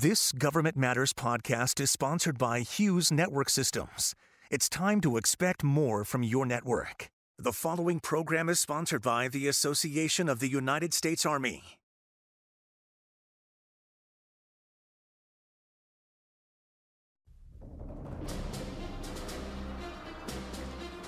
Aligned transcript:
This 0.00 0.30
Government 0.30 0.76
Matters 0.76 1.12
podcast 1.12 1.80
is 1.80 1.90
sponsored 1.90 2.38
by 2.38 2.60
Hughes 2.60 3.10
Network 3.10 3.50
Systems. 3.50 4.14
It's 4.48 4.68
time 4.68 5.00
to 5.00 5.16
expect 5.16 5.64
more 5.64 6.04
from 6.04 6.22
your 6.22 6.46
network. 6.46 7.10
The 7.36 7.52
following 7.52 7.98
program 7.98 8.48
is 8.48 8.60
sponsored 8.60 9.02
by 9.02 9.26
the 9.26 9.48
Association 9.48 10.28
of 10.28 10.38
the 10.38 10.46
United 10.46 10.94
States 10.94 11.26
Army. 11.26 11.64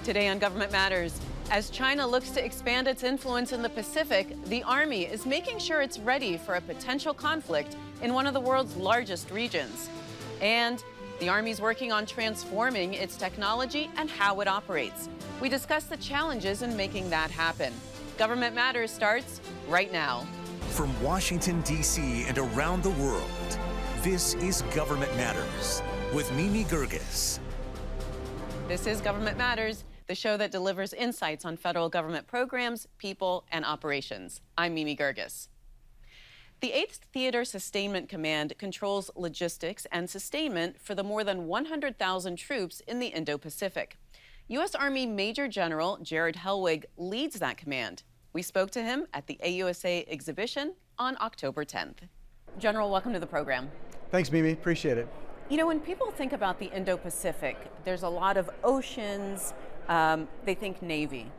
Today 0.02 0.26
on 0.26 0.40
Government 0.40 0.72
Matters, 0.72 1.20
as 1.50 1.68
China 1.68 2.06
looks 2.06 2.30
to 2.30 2.44
expand 2.44 2.86
its 2.86 3.02
influence 3.02 3.52
in 3.52 3.60
the 3.60 3.68
Pacific, 3.68 4.36
the 4.44 4.62
Army 4.62 5.02
is 5.02 5.26
making 5.26 5.58
sure 5.58 5.82
it's 5.82 5.98
ready 5.98 6.36
for 6.36 6.54
a 6.54 6.60
potential 6.60 7.12
conflict 7.12 7.76
in 8.02 8.14
one 8.14 8.28
of 8.28 8.34
the 8.34 8.40
world's 8.40 8.76
largest 8.76 9.30
regions. 9.32 9.90
And 10.40 10.82
the 11.18 11.28
Army's 11.28 11.60
working 11.60 11.90
on 11.90 12.06
transforming 12.06 12.94
its 12.94 13.16
technology 13.16 13.90
and 13.96 14.08
how 14.08 14.40
it 14.40 14.48
operates. 14.48 15.08
We 15.40 15.48
discuss 15.48 15.84
the 15.84 15.96
challenges 15.96 16.62
in 16.62 16.76
making 16.76 17.10
that 17.10 17.32
happen. 17.32 17.72
Government 18.16 18.54
Matters 18.54 18.92
starts 18.92 19.40
right 19.68 19.92
now. 19.92 20.26
From 20.70 20.90
Washington, 21.02 21.62
D.C. 21.62 22.24
and 22.28 22.38
around 22.38 22.84
the 22.84 22.90
world, 22.90 23.28
this 24.02 24.34
is 24.34 24.62
Government 24.72 25.14
Matters 25.16 25.82
with 26.14 26.32
Mimi 26.32 26.62
Geerges. 26.64 27.40
This 28.68 28.86
is 28.86 29.00
Government 29.00 29.36
Matters, 29.36 29.84
the 30.10 30.14
show 30.16 30.36
that 30.36 30.50
delivers 30.50 30.92
insights 30.92 31.44
on 31.44 31.56
federal 31.56 31.88
government 31.88 32.26
programs, 32.26 32.88
people, 32.98 33.44
and 33.52 33.64
operations. 33.64 34.40
I'm 34.58 34.74
Mimi 34.74 34.96
Geerges. 34.96 35.46
The 36.58 36.72
8th 36.72 36.98
Theater 37.12 37.44
Sustainment 37.44 38.08
Command 38.08 38.54
controls 38.58 39.12
logistics 39.14 39.86
and 39.92 40.10
sustainment 40.10 40.80
for 40.80 40.96
the 40.96 41.04
more 41.04 41.22
than 41.22 41.46
100,000 41.46 42.34
troops 42.34 42.82
in 42.88 42.98
the 42.98 43.06
Indo 43.06 43.38
Pacific. 43.38 43.98
U.S. 44.48 44.74
Army 44.74 45.06
Major 45.06 45.46
General 45.46 45.96
Jered 46.02 46.34
Helwig 46.34 46.86
leads 46.96 47.38
that 47.38 47.56
command. 47.56 48.02
We 48.32 48.42
spoke 48.42 48.72
to 48.72 48.82
him 48.82 49.06
at 49.14 49.28
the 49.28 49.38
AUSA 49.46 50.08
exhibition 50.08 50.74
on 50.98 51.16
October 51.20 51.64
10th. 51.64 51.98
General, 52.58 52.90
welcome 52.90 53.12
to 53.12 53.20
the 53.20 53.28
program. 53.28 53.70
Thanks, 54.10 54.32
Mimi. 54.32 54.50
Appreciate 54.50 54.98
it. 54.98 55.06
You 55.50 55.56
know, 55.56 55.66
when 55.66 55.78
people 55.78 56.10
think 56.10 56.32
about 56.32 56.58
the 56.58 56.66
Indo 56.66 56.96
Pacific, 56.96 57.56
there's 57.84 58.02
a 58.04 58.08
lot 58.08 58.36
of 58.36 58.48
oceans, 58.62 59.52
um, 59.88 60.28
they 60.44 60.54
think 60.54 60.82
Navy. 60.82 61.30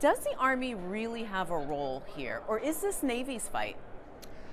Does 0.00 0.18
the 0.20 0.36
Army 0.38 0.74
really 0.74 1.24
have 1.24 1.50
a 1.50 1.58
role 1.58 2.02
here, 2.14 2.42
or 2.46 2.58
is 2.58 2.80
this 2.80 3.02
Navy's 3.02 3.48
fight? 3.48 3.76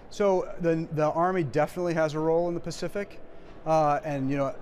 So 0.09 0.49
the, 0.61 0.87
the 0.93 1.11
Army 1.11 1.43
definitely 1.43 1.93
has 1.93 2.13
a 2.13 2.19
role 2.19 2.47
in 2.47 2.53
the 2.53 2.59
Pacific, 2.59 3.19
uh, 3.65 3.99
and 4.03 4.29
you 4.29 4.37
know, 4.37 4.55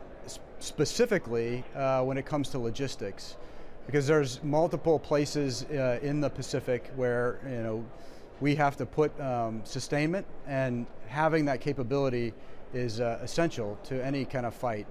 specifically 0.59 1.63
uh, 1.75 2.01
when 2.03 2.17
it 2.17 2.25
comes 2.25 2.49
to 2.49 2.59
logistics, 2.59 3.37
because 3.85 4.07
there's 4.07 4.43
multiple 4.43 4.99
places 4.99 5.63
uh, 5.65 5.99
in 6.01 6.21
the 6.21 6.29
Pacific 6.29 6.91
where 6.95 7.39
you 7.45 7.63
know 7.63 7.85
we 8.41 8.55
have 8.55 8.75
to 8.77 8.85
put 8.85 9.17
um, 9.21 9.61
sustainment, 9.63 10.25
and 10.47 10.85
having 11.07 11.45
that 11.45 11.61
capability 11.61 12.33
is 12.73 12.99
uh, 12.99 13.19
essential 13.21 13.77
to 13.83 14.03
any 14.03 14.25
kind 14.25 14.45
of 14.45 14.53
fight. 14.53 14.87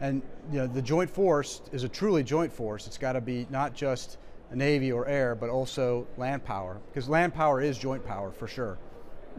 And 0.00 0.22
you 0.50 0.58
know, 0.58 0.66
the 0.66 0.82
joint 0.82 1.10
force 1.10 1.62
is 1.72 1.84
a 1.84 1.88
truly 1.88 2.22
joint 2.22 2.52
force. 2.52 2.86
It's 2.86 2.98
got 2.98 3.12
to 3.12 3.20
be 3.20 3.46
not 3.50 3.74
just 3.74 4.18
a 4.50 4.56
navy 4.56 4.92
or 4.92 5.06
air, 5.06 5.34
but 5.34 5.48
also 5.48 6.06
land 6.16 6.44
power, 6.44 6.78
because 6.90 7.08
land 7.08 7.34
power 7.34 7.60
is 7.60 7.78
joint 7.78 8.04
power 8.04 8.30
for 8.30 8.46
sure. 8.46 8.78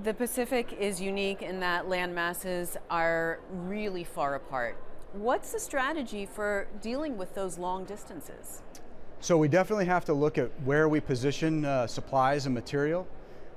The 0.04 0.14
Pacific 0.14 0.76
is 0.80 1.00
unique 1.00 1.44
in 1.44 1.60
that 1.60 1.88
land 1.88 2.16
masses 2.16 2.78
are 2.90 3.40
really 3.52 4.04
far 4.04 4.36
apart. 4.36 4.76
What's 5.14 5.52
the 5.52 5.60
strategy 5.60 6.26
for 6.26 6.68
dealing 6.82 7.16
with 7.16 7.36
those 7.36 7.60
long 7.60 7.86
distances? 7.86 8.64
So 9.20 9.38
we 9.38 9.48
definitely 9.48 9.86
have 9.86 10.04
to 10.06 10.14
look 10.14 10.40
at 10.40 10.50
where 10.66 10.90
we 10.90 11.00
position 11.00 11.64
uh, 11.64 11.86
supplies 11.86 12.48
and 12.48 12.56
material, 12.56 13.08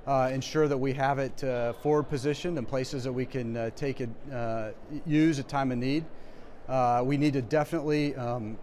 uh, 0.06 0.30
ensure 0.30 0.68
that 0.68 0.76
we 0.76 0.92
have 0.92 1.18
it 1.18 1.42
uh, 1.42 1.72
forward 1.72 2.04
positioned 2.04 2.58
in 2.58 2.66
places 2.66 3.02
that 3.04 3.12
we 3.12 3.24
can 3.24 3.56
uh, 3.56 3.70
take 3.74 4.02
it, 4.02 4.10
uh, 4.30 4.72
use 5.06 5.38
at 5.38 5.48
time 5.48 5.72
of 5.72 5.78
need. 5.78 6.04
Uh, 6.68 7.02
we 7.04 7.16
need 7.16 7.32
to 7.32 7.42
definitely 7.42 8.14
um, 8.16 8.58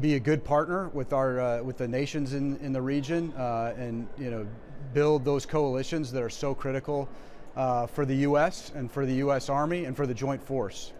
be 0.00 0.14
a 0.14 0.20
good 0.20 0.44
partner 0.44 0.88
with 0.90 1.12
our 1.12 1.62
with 1.62 1.76
the 1.76 1.88
nations 1.88 2.34
in, 2.34 2.56
in 2.58 2.72
the 2.72 2.82
region, 2.82 3.32
and 3.32 4.08
you 4.18 4.30
know 4.30 4.46
build 4.92 5.24
those 5.24 5.46
coalitions 5.46 6.12
that 6.12 6.22
are 6.22 6.30
so 6.30 6.54
critical 6.54 7.08
uh, 7.56 7.86
for 7.86 8.04
the 8.04 8.16
U.S. 8.16 8.72
and 8.74 8.90
for 8.90 9.06
the 9.06 9.14
U.S. 9.14 9.48
Army 9.48 9.84
and 9.84 9.96
for 9.96 10.06
the 10.06 10.14
Joint 10.14 10.42
Force. 10.42 10.92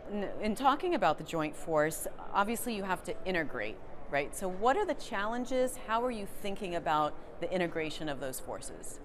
In 0.43 0.55
talking 0.55 0.95
about 0.95 1.19
the 1.19 1.25
Joint 1.25 1.57
Force, 1.57 2.07
obviously 2.33 2.75
you 2.75 2.83
have 2.83 3.03
to 3.05 3.15
integrate, 3.25 3.77
right? 4.11 4.35
So, 4.37 4.49
what 4.49 4.77
are 4.77 4.85
the 4.85 4.95
challenges? 4.95 5.79
How 5.87 6.05
are 6.05 6.11
you 6.11 6.27
thinking 6.43 6.75
about 6.75 7.15
the 7.41 7.51
integration 7.53 8.09
of 8.09 8.21
those 8.21 8.41
forces? 8.41 9.01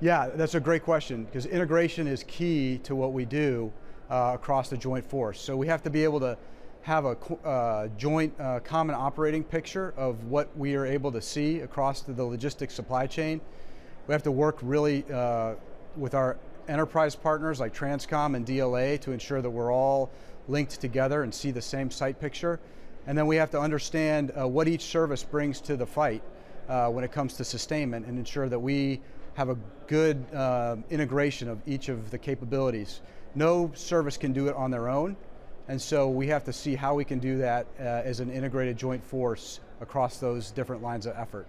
Yeah, 0.00 0.28
that's 0.34 0.54
a 0.54 0.60
great 0.60 0.82
question 0.82 1.24
because 1.24 1.46
integration 1.46 2.06
is 2.06 2.24
key 2.24 2.78
to 2.78 2.94
what 2.96 3.12
we 3.12 3.24
do 3.24 3.72
uh, 4.12 4.32
across 4.34 4.68
the 4.68 4.76
Joint 4.76 5.04
Force. 5.04 5.40
So, 5.40 5.56
we 5.56 5.66
have 5.66 5.82
to 5.82 5.90
be 5.90 6.04
able 6.04 6.20
to 6.20 6.38
have 6.82 7.04
a 7.04 7.16
uh, 7.44 7.88
joint 7.96 8.38
uh, 8.40 8.60
common 8.60 8.94
operating 8.94 9.42
picture 9.42 9.94
of 9.96 10.24
what 10.24 10.56
we 10.56 10.74
are 10.74 10.84
able 10.84 11.12
to 11.12 11.22
see 11.22 11.60
across 11.60 12.02
the, 12.02 12.12
the 12.12 12.24
logistics 12.24 12.74
supply 12.74 13.06
chain 13.06 13.40
we 14.06 14.12
have 14.12 14.22
to 14.24 14.32
work 14.32 14.58
really 14.62 15.04
uh, 15.12 15.54
with 15.96 16.14
our 16.14 16.36
enterprise 16.68 17.14
partners 17.14 17.60
like 17.60 17.74
Transcom 17.74 18.34
and 18.34 18.46
DLA 18.46 19.00
to 19.00 19.12
ensure 19.12 19.40
that 19.40 19.50
we're 19.50 19.72
all 19.72 20.10
linked 20.48 20.80
together 20.80 21.22
and 21.22 21.32
see 21.32 21.50
the 21.50 21.62
same 21.62 21.90
sight 21.90 22.20
picture. 22.20 22.58
And 23.06 23.16
then 23.16 23.26
we 23.26 23.36
have 23.36 23.50
to 23.50 23.60
understand 23.60 24.32
uh, 24.38 24.46
what 24.46 24.68
each 24.68 24.82
service 24.82 25.22
brings 25.22 25.60
to 25.62 25.76
the 25.76 25.86
fight 25.86 26.22
uh, 26.68 26.88
when 26.88 27.04
it 27.04 27.12
comes 27.12 27.34
to 27.34 27.44
sustainment 27.44 28.06
and 28.06 28.18
ensure 28.18 28.48
that 28.48 28.58
we 28.58 29.00
have 29.34 29.48
a 29.48 29.56
good 29.86 30.24
integration 30.90 31.48
of 31.48 31.60
each 31.66 31.88
of 31.88 32.10
the 32.10 32.18
capabilities. 32.18 33.00
No 33.34 33.70
service 33.74 34.16
can 34.16 34.32
do 34.32 34.48
it 34.48 34.54
on 34.54 34.70
their 34.70 34.88
own, 34.88 35.16
and 35.68 35.80
so 35.80 36.08
we 36.08 36.26
have 36.28 36.44
to 36.44 36.52
see 36.52 36.74
how 36.74 36.94
we 36.94 37.04
can 37.04 37.18
do 37.18 37.38
that 37.38 37.66
uh, 37.78 37.82
as 37.82 38.20
an 38.20 38.30
integrated 38.30 38.76
joint 38.76 39.02
force 39.02 39.60
across 39.80 40.18
those 40.18 40.50
different 40.50 40.82
lines 40.82 41.06
of 41.06 41.16
effort. 41.16 41.46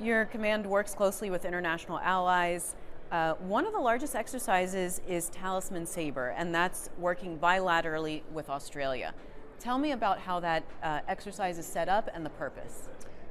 Your 0.00 0.24
command 0.24 0.66
works 0.66 0.92
closely 0.92 1.30
with 1.30 1.44
international 1.44 2.00
allies. 2.00 2.74
Uh, 3.12 3.34
one 3.34 3.64
of 3.64 3.72
the 3.72 3.78
largest 3.78 4.16
exercises 4.16 5.00
is 5.06 5.28
Talisman 5.28 5.86
Sabre, 5.86 6.34
and 6.36 6.52
that's 6.52 6.90
working 6.98 7.38
bilaterally 7.38 8.22
with 8.32 8.50
Australia. 8.50 9.14
Tell 9.60 9.78
me 9.78 9.92
about 9.92 10.18
how 10.18 10.40
that 10.40 10.64
uh, 10.82 11.00
exercise 11.06 11.58
is 11.58 11.66
set 11.66 11.88
up 11.88 12.10
and 12.12 12.26
the 12.26 12.30
purpose. 12.30 12.88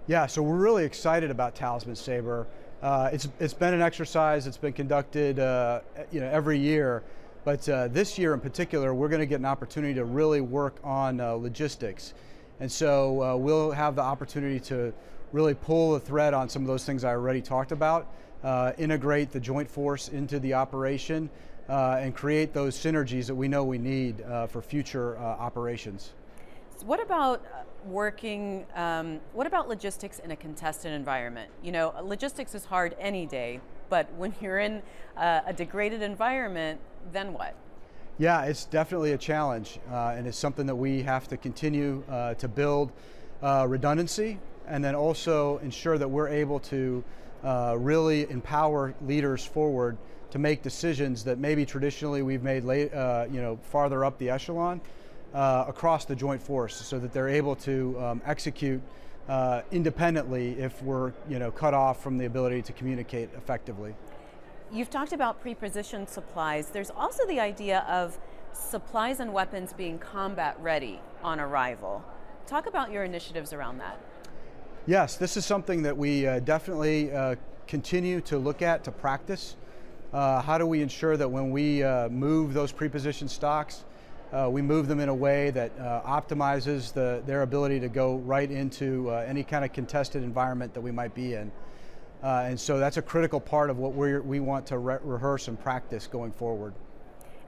Yeah, 0.07 0.25
so 0.25 0.41
we're 0.41 0.55
really 0.55 0.85
excited 0.85 1.31
about 1.31 1.53
Talisman 1.53 1.97
Sabre. 1.97 2.47
Uh, 2.81 3.09
it's, 3.11 3.27
it's 3.39 3.53
been 3.53 3.73
an 3.73 3.81
exercise 3.81 4.45
that's 4.45 4.57
been 4.57 4.73
conducted 4.73 5.39
uh, 5.39 5.81
you 6.11 6.21
know, 6.21 6.29
every 6.29 6.57
year, 6.57 7.03
but 7.43 7.67
uh, 7.69 7.87
this 7.89 8.17
year 8.17 8.33
in 8.33 8.39
particular, 8.39 8.93
we're 8.93 9.09
going 9.09 9.19
to 9.19 9.25
get 9.25 9.39
an 9.39 9.45
opportunity 9.45 9.93
to 9.95 10.05
really 10.05 10.41
work 10.41 10.77
on 10.83 11.19
uh, 11.19 11.31
logistics. 11.33 12.13
And 12.59 12.71
so 12.71 13.35
we'll 13.37 13.71
have 13.71 13.95
the 13.95 14.01
opportunity 14.01 14.59
to 14.61 14.93
really 15.33 15.55
pull 15.55 15.93
the 15.93 15.99
thread 15.99 16.33
on 16.33 16.47
some 16.47 16.61
of 16.61 16.67
those 16.67 16.85
things 16.85 17.03
I 17.03 17.09
already 17.09 17.41
talked 17.41 17.71
about, 17.71 18.07
uh, 18.43 18.71
integrate 18.77 19.31
the 19.31 19.39
joint 19.39 19.69
force 19.69 20.07
into 20.09 20.39
the 20.39 20.53
operation, 20.53 21.29
uh, 21.67 21.97
and 21.99 22.15
create 22.15 22.53
those 22.53 22.77
synergies 22.77 23.25
that 23.27 23.35
we 23.35 23.47
know 23.47 23.63
we 23.63 23.77
need 23.77 24.21
uh, 24.21 24.47
for 24.47 24.61
future 24.61 25.17
uh, 25.17 25.21
operations. 25.21 26.11
What 26.85 27.01
about 27.01 27.45
uh, 27.45 27.63
working, 27.85 28.65
um, 28.75 29.21
what 29.31 29.47
about 29.47 29.69
logistics 29.69 30.19
in 30.19 30.31
a 30.31 30.35
contested 30.35 30.91
environment? 30.91 31.49
You 31.63 31.71
know, 31.71 31.93
logistics 32.03 32.53
is 32.55 32.65
hard 32.65 32.93
any 32.99 33.25
day, 33.25 33.61
but 33.89 34.11
when 34.17 34.33
you're 34.41 34.59
in 34.59 34.81
uh, 35.15 35.41
a 35.45 35.53
degraded 35.53 36.01
environment, 36.01 36.81
then 37.13 37.31
what? 37.31 37.55
Yeah, 38.17 38.43
it's 38.43 38.65
definitely 38.65 39.13
a 39.13 39.17
challenge, 39.17 39.79
and 39.89 40.27
it's 40.27 40.37
something 40.37 40.65
that 40.65 40.75
we 40.75 41.01
have 41.03 41.27
to 41.29 41.37
continue 41.37 42.03
to 42.37 42.47
build 42.47 42.91
redundancy 43.41 44.39
and 44.67 44.83
then 44.83 44.93
also 44.93 45.57
ensure 45.59 45.97
that 45.97 46.07
we're 46.07 46.27
able 46.27 46.59
to 46.59 47.03
uh, 47.43 47.75
really 47.79 48.29
empower 48.29 48.93
leaders 49.01 49.43
forward 49.43 49.97
to 50.31 50.37
make 50.39 50.61
decisions 50.61 51.23
that 51.23 51.39
maybe 51.39 51.65
traditionally 51.65 52.21
we've 52.21 52.43
made 52.43 52.63
late, 52.63 52.93
uh, 52.93 53.25
you 53.31 53.41
know, 53.41 53.57
farther 53.63 54.05
up 54.05 54.17
the 54.17 54.29
echelon 54.29 54.79
uh, 55.33 55.65
across 55.67 56.05
the 56.05 56.15
joint 56.15 56.41
force 56.41 56.75
so 56.75 56.99
that 56.99 57.11
they're 57.11 57.29
able 57.29 57.55
to 57.55 57.99
um, 57.99 58.21
execute 58.25 58.81
uh, 59.27 59.61
independently 59.71 60.51
if 60.59 60.81
we're 60.83 61.13
you 61.29 61.39
know, 61.39 61.49
cut 61.51 61.73
off 61.73 62.03
from 62.03 62.17
the 62.17 62.25
ability 62.25 62.61
to 62.61 62.73
communicate 62.73 63.29
effectively. 63.37 63.95
You've 64.71 64.89
talked 64.89 65.13
about 65.13 65.41
pre-positioned 65.41 66.09
supplies. 66.09 66.69
There's 66.69 66.89
also 66.91 67.25
the 67.27 67.39
idea 67.39 67.85
of 67.87 68.17
supplies 68.53 69.19
and 69.19 69.33
weapons 69.33 69.73
being 69.73 69.97
combat 69.99 70.57
ready 70.59 70.99
on 71.23 71.39
arrival. 71.39 72.03
Talk 72.47 72.67
about 72.67 72.91
your 72.91 73.03
initiatives 73.03 73.53
around 73.53 73.77
that. 73.79 73.99
Yes, 74.85 75.15
this 75.15 75.37
is 75.37 75.45
something 75.45 75.83
that 75.83 75.97
we 75.97 76.27
uh, 76.27 76.39
definitely 76.39 77.11
uh, 77.11 77.35
continue 77.67 78.19
to 78.21 78.37
look 78.37 78.61
at 78.61 78.83
to 78.83 78.91
practice. 78.91 79.55
uh, 80.13 80.41
how 80.41 80.57
do 80.57 80.65
we 80.65 80.81
ensure 80.81 81.17
that 81.17 81.27
when 81.27 81.49
we 81.51 81.83
uh, 81.83 82.07
move 82.09 82.53
those 82.53 82.71
pre-positioned 82.71 83.29
stocks, 83.29 83.83
uh, 84.33 84.49
we 84.49 84.61
move 84.61 84.87
them 84.87 84.99
in 84.99 85.09
a 85.09 85.13
way 85.13 85.51
that 85.51 85.71
uh, 85.79 86.01
optimizes 86.01 86.91
the, 86.91 87.21
their 87.25 87.43
ability 87.43 87.79
to 87.79 87.87
go 87.87 88.15
right 88.17 88.49
into 88.49 89.09
uh, 89.11 89.23
any 89.27 89.43
kind 89.43 89.63
of 89.63 89.71
contested 89.71 90.23
environment 90.23 90.73
that 90.73 90.81
we 90.81 90.91
might 90.91 91.13
be 91.13 91.35
in. 91.35 91.51
Uh, 92.23 92.45
and 92.47 92.59
so 92.59 92.79
that's 92.79 92.97
a 92.97 93.01
critical 93.01 93.39
part 93.39 93.69
of 93.69 93.77
what 93.77 93.93
we 93.93 94.17
we 94.19 94.39
want 94.39 94.65
to 94.65 94.77
re 94.77 94.97
rehearse 95.03 95.49
and 95.49 95.59
practice 95.59 96.07
going 96.07 96.31
forward. 96.31 96.73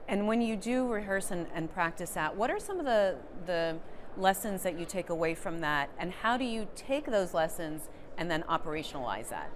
And 0.06 0.28
when 0.28 0.40
you 0.40 0.54
do 0.54 0.86
rehearse 0.86 1.30
and, 1.32 1.46
and 1.54 1.72
practice 1.72 2.10
that, 2.10 2.36
what 2.36 2.50
are 2.50 2.60
some 2.60 2.78
of 2.78 2.84
the, 2.84 3.16
the 3.46 3.76
lessons 4.16 4.62
that 4.62 4.78
you 4.78 4.84
take 4.84 5.10
away 5.10 5.34
from 5.34 5.60
that, 5.62 5.90
and 5.98 6.12
how 6.12 6.36
do 6.36 6.44
you 6.44 6.68
take 6.76 7.06
those 7.06 7.34
lessons 7.34 7.88
and 8.16 8.30
then 8.30 8.44
operationalize 8.48 9.30
that? 9.30 9.50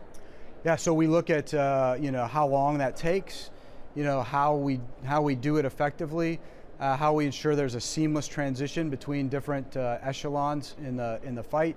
Yeah, 0.65 0.77
so 0.77 0.93
we 0.93 1.07
look 1.07 1.31
at 1.31 1.55
uh, 1.55 1.97
you 2.01 2.11
know 2.11 2.27
how 2.27 2.49
long 2.49 2.79
that 2.79 2.97
takes, 2.97 3.51
you 3.95 4.03
know 4.03 4.23
how 4.23 4.57
we 4.57 4.81
how 5.05 5.21
we 5.21 5.35
do 5.35 5.59
it 5.59 5.67
effectively, 5.67 6.41
uh, 6.81 6.97
how 6.97 7.13
we 7.13 7.27
ensure 7.27 7.55
there's 7.55 7.75
a 7.75 7.81
seamless 7.81 8.27
transition 8.27 8.89
between 8.89 9.29
different 9.29 9.77
uh, 9.77 9.99
echelons 10.03 10.75
in 10.83 10.97
the 10.97 11.21
in 11.25 11.35
the 11.35 11.43
fight, 11.43 11.77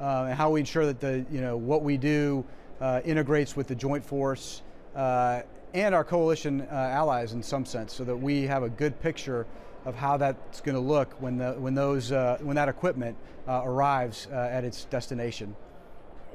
uh, 0.00 0.24
and 0.28 0.34
how 0.34 0.50
we 0.50 0.60
ensure 0.60 0.86
that 0.86 1.00
the 1.00 1.24
you 1.30 1.40
know 1.40 1.56
what 1.56 1.82
we 1.82 1.96
do 1.96 2.44
uh, 2.80 3.00
integrates 3.04 3.54
with 3.54 3.66
the 3.66 3.74
joint 3.74 4.04
force 4.04 4.62
uh, 4.96 5.42
and 5.74 5.94
our 5.94 6.04
coalition 6.04 6.66
allies 6.70 7.32
in 7.32 7.42
some 7.42 7.64
sense, 7.64 7.92
so 7.92 8.04
that 8.04 8.16
we 8.16 8.42
have 8.42 8.62
a 8.62 8.68
good 8.68 8.98
picture 9.00 9.46
of 9.84 9.94
how 9.94 10.16
that's 10.16 10.60
going 10.60 10.74
to 10.74 10.80
look 10.80 11.12
when 11.20 11.36
the 11.36 11.52
when 11.52 11.74
those 11.74 12.10
when 12.40 12.56
that 12.56 12.68
equipment 12.68 13.16
arrives 13.46 14.26
at 14.32 14.64
its 14.64 14.84
destination. 14.86 15.54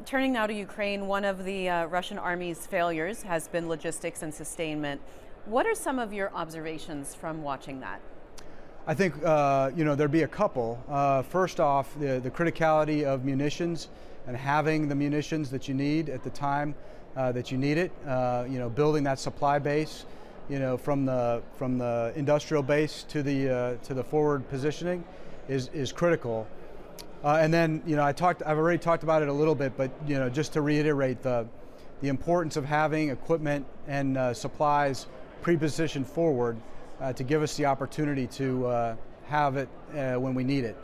Turning 0.05 0.31
now 0.31 0.45
to 0.45 0.53
Ukraine, 0.53 1.07
one 1.07 1.25
of 1.25 1.43
the 1.43 1.67
Russian 1.89 2.19
army's 2.19 2.67
failures 2.67 3.23
has 3.23 3.47
been 3.47 3.67
logistics 3.67 4.21
and 4.21 4.31
sustainment. 4.31 5.01
What 5.47 5.65
are 5.65 5.75
some 5.75 5.97
of 5.97 6.11
your 6.11 6.29
observations 6.33 7.15
from 7.15 7.41
watching 7.41 7.79
that? 7.79 8.01
I 8.85 8.93
think 8.93 9.13
uh, 9.23 9.71
you 9.73 9.85
know 9.85 9.95
there'd 9.95 10.11
be 10.11 10.23
a 10.23 10.27
couple. 10.27 10.83
Uh, 10.89 11.21
first 11.21 11.61
off, 11.61 11.97
the, 11.97 12.19
the 12.19 12.29
criticality 12.29 13.05
of 13.05 13.23
munitions 13.23 13.87
and 14.27 14.35
having 14.35 14.89
the 14.89 14.95
munitions 14.95 15.49
that 15.51 15.69
you 15.69 15.73
need 15.73 16.09
at 16.09 16.21
the 16.21 16.29
time 16.31 16.75
uh, 17.15 17.31
that 17.31 17.49
you 17.49 17.57
need 17.57 17.77
it. 17.77 17.93
Uh, 18.05 18.43
you 18.49 18.59
know, 18.59 18.69
building 18.69 19.05
that 19.05 19.19
supply 19.19 19.57
base. 19.57 20.05
You 20.49 20.59
know, 20.59 20.75
from 20.75 21.05
the 21.05 21.41
from 21.55 21.77
the 21.77 22.11
industrial 22.17 22.61
base 22.61 23.03
to 23.03 23.23
the 23.23 23.49
uh, 23.49 23.75
to 23.85 23.93
the 23.93 24.03
forward 24.03 24.49
positioning 24.49 25.01
is 25.47 25.69
is 25.69 25.93
critical. 25.93 26.45
Uh, 27.23 27.39
and 27.39 27.53
then 27.53 27.81
you 27.85 27.95
know 27.95 28.03
I 28.03 28.11
talked. 28.11 28.43
I've 28.45 28.57
already 28.57 28.79
talked 28.79 29.03
about 29.03 29.21
it 29.21 29.29
a 29.29 29.33
little 29.33 29.55
bit, 29.55 29.77
but 29.77 29.91
you 30.05 30.19
know 30.19 30.29
just 30.29 30.51
to 30.53 30.61
reiterate 30.61 31.21
the 31.21 31.47
the 32.01 32.09
importance 32.09 32.57
of 32.57 32.65
having 32.65 33.11
equipment 33.11 33.65
and 33.87 34.35
supplies 34.35 35.07
pre-positioned 35.41 36.07
forward 36.07 36.57
uh, 36.99 37.13
to 37.13 37.23
give 37.23 37.41
us 37.41 37.55
the 37.55 37.65
opportunity 37.65 38.27
to 38.27 38.65
uh, 38.65 38.95
have 39.27 39.57
it 39.57 39.69
uh, 39.95 40.15
when 40.15 40.33
we 40.33 40.43
need 40.43 40.63
it. 40.63 40.77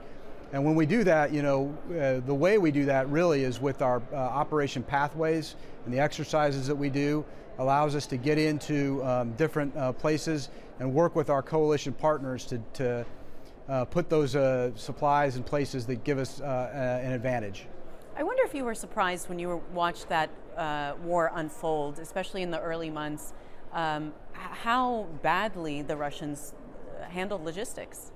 And 0.51 0.63
when 0.63 0.75
we 0.75 0.85
do 0.85 1.03
that, 1.05 1.33
you 1.33 1.41
know, 1.41 1.75
uh, 1.89 2.25
the 2.25 2.33
way 2.33 2.59
we 2.59 2.69
do 2.69 2.85
that 2.85 3.09
really 3.09 3.43
is 3.43 3.59
with 3.59 3.81
our 3.81 4.01
uh, 4.11 4.15
operation 4.15 4.83
pathways 4.83 5.55
and 5.85 5.93
the 5.93 5.99
exercises 5.99 6.67
that 6.67 6.75
we 6.75 6.89
do 6.89 7.25
allows 7.57 7.95
us 7.95 8.05
to 8.07 8.17
get 8.17 8.37
into 8.37 9.03
um, 9.03 9.31
different 9.33 9.73
places 9.99 10.49
and 10.79 10.93
work 10.93 11.15
with 11.15 11.29
our 11.29 11.41
coalition 11.41 11.93
partners 11.93 12.45
to, 12.45 12.59
to 12.73 13.05
put 13.91 14.09
those 14.09 14.31
supplies 14.79 15.35
in 15.35 15.43
places 15.43 15.85
that 15.85 16.03
give 16.03 16.17
us 16.17 16.39
an 16.39 17.11
advantage. 17.11 17.67
I 18.15 18.23
wonder 18.23 18.43
if 18.43 18.55
you 18.55 18.65
were 18.65 18.73
surprised 18.75 19.29
when 19.29 19.37
you 19.37 19.61
watched 19.71 20.09
that 20.09 20.31
war 21.03 21.31
unfold, 21.35 21.99
especially 21.99 22.41
in 22.41 22.49
the 22.49 22.59
early 22.59 22.89
months, 22.89 23.33
um, 23.73 24.13
how 24.33 25.07
badly 25.21 25.81
the 25.81 25.97
Russians 25.97 26.53
uh, 26.99 27.05
handled 27.05 27.43
logistics. 27.43 28.11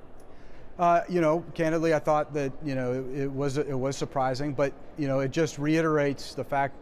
Uh, 0.80 1.02
you 1.10 1.22
know, 1.22 1.44
candidly, 1.56 1.94
I 1.94 2.00
thought 2.00 2.34
that 2.34 2.52
you 2.64 2.76
know 2.76 2.94
it 3.16 3.32
was 3.32 3.58
it 3.58 3.78
was 3.78 3.98
surprising, 3.98 4.54
but 4.54 4.74
you 4.98 5.08
know 5.08 5.20
it 5.22 5.32
just 5.32 5.58
reiterates 5.58 6.36
the 6.36 6.44
fact 6.44 6.76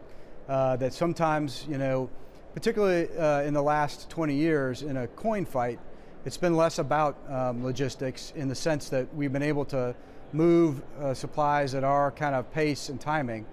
uh, 0.48 0.76
that 0.76 0.92
sometimes 0.92 1.66
you 1.68 1.78
know, 1.78 2.10
particularly 2.54 3.08
uh, 3.16 3.42
in 3.42 3.54
the 3.54 3.62
last 3.62 4.10
20 4.10 4.34
years 4.34 4.82
in 4.82 4.98
a 4.98 5.06
COIN 5.08 5.46
fight, 5.46 5.80
it's 6.26 6.36
been 6.36 6.56
less 6.56 6.78
about 6.78 7.16
um, 7.30 7.64
logistics 7.64 8.34
in 8.36 8.48
the 8.48 8.54
sense 8.54 8.90
that 8.90 9.12
we've 9.14 9.32
been 9.32 9.42
able 9.42 9.64
to 9.64 9.94
move 10.34 10.82
uh, 11.00 11.14
supplies 11.14 11.74
at 11.74 11.82
our 11.82 12.10
kind 12.10 12.34
of 12.34 12.52
pace 12.52 12.90
and 12.90 13.00
timing. 13.00 13.46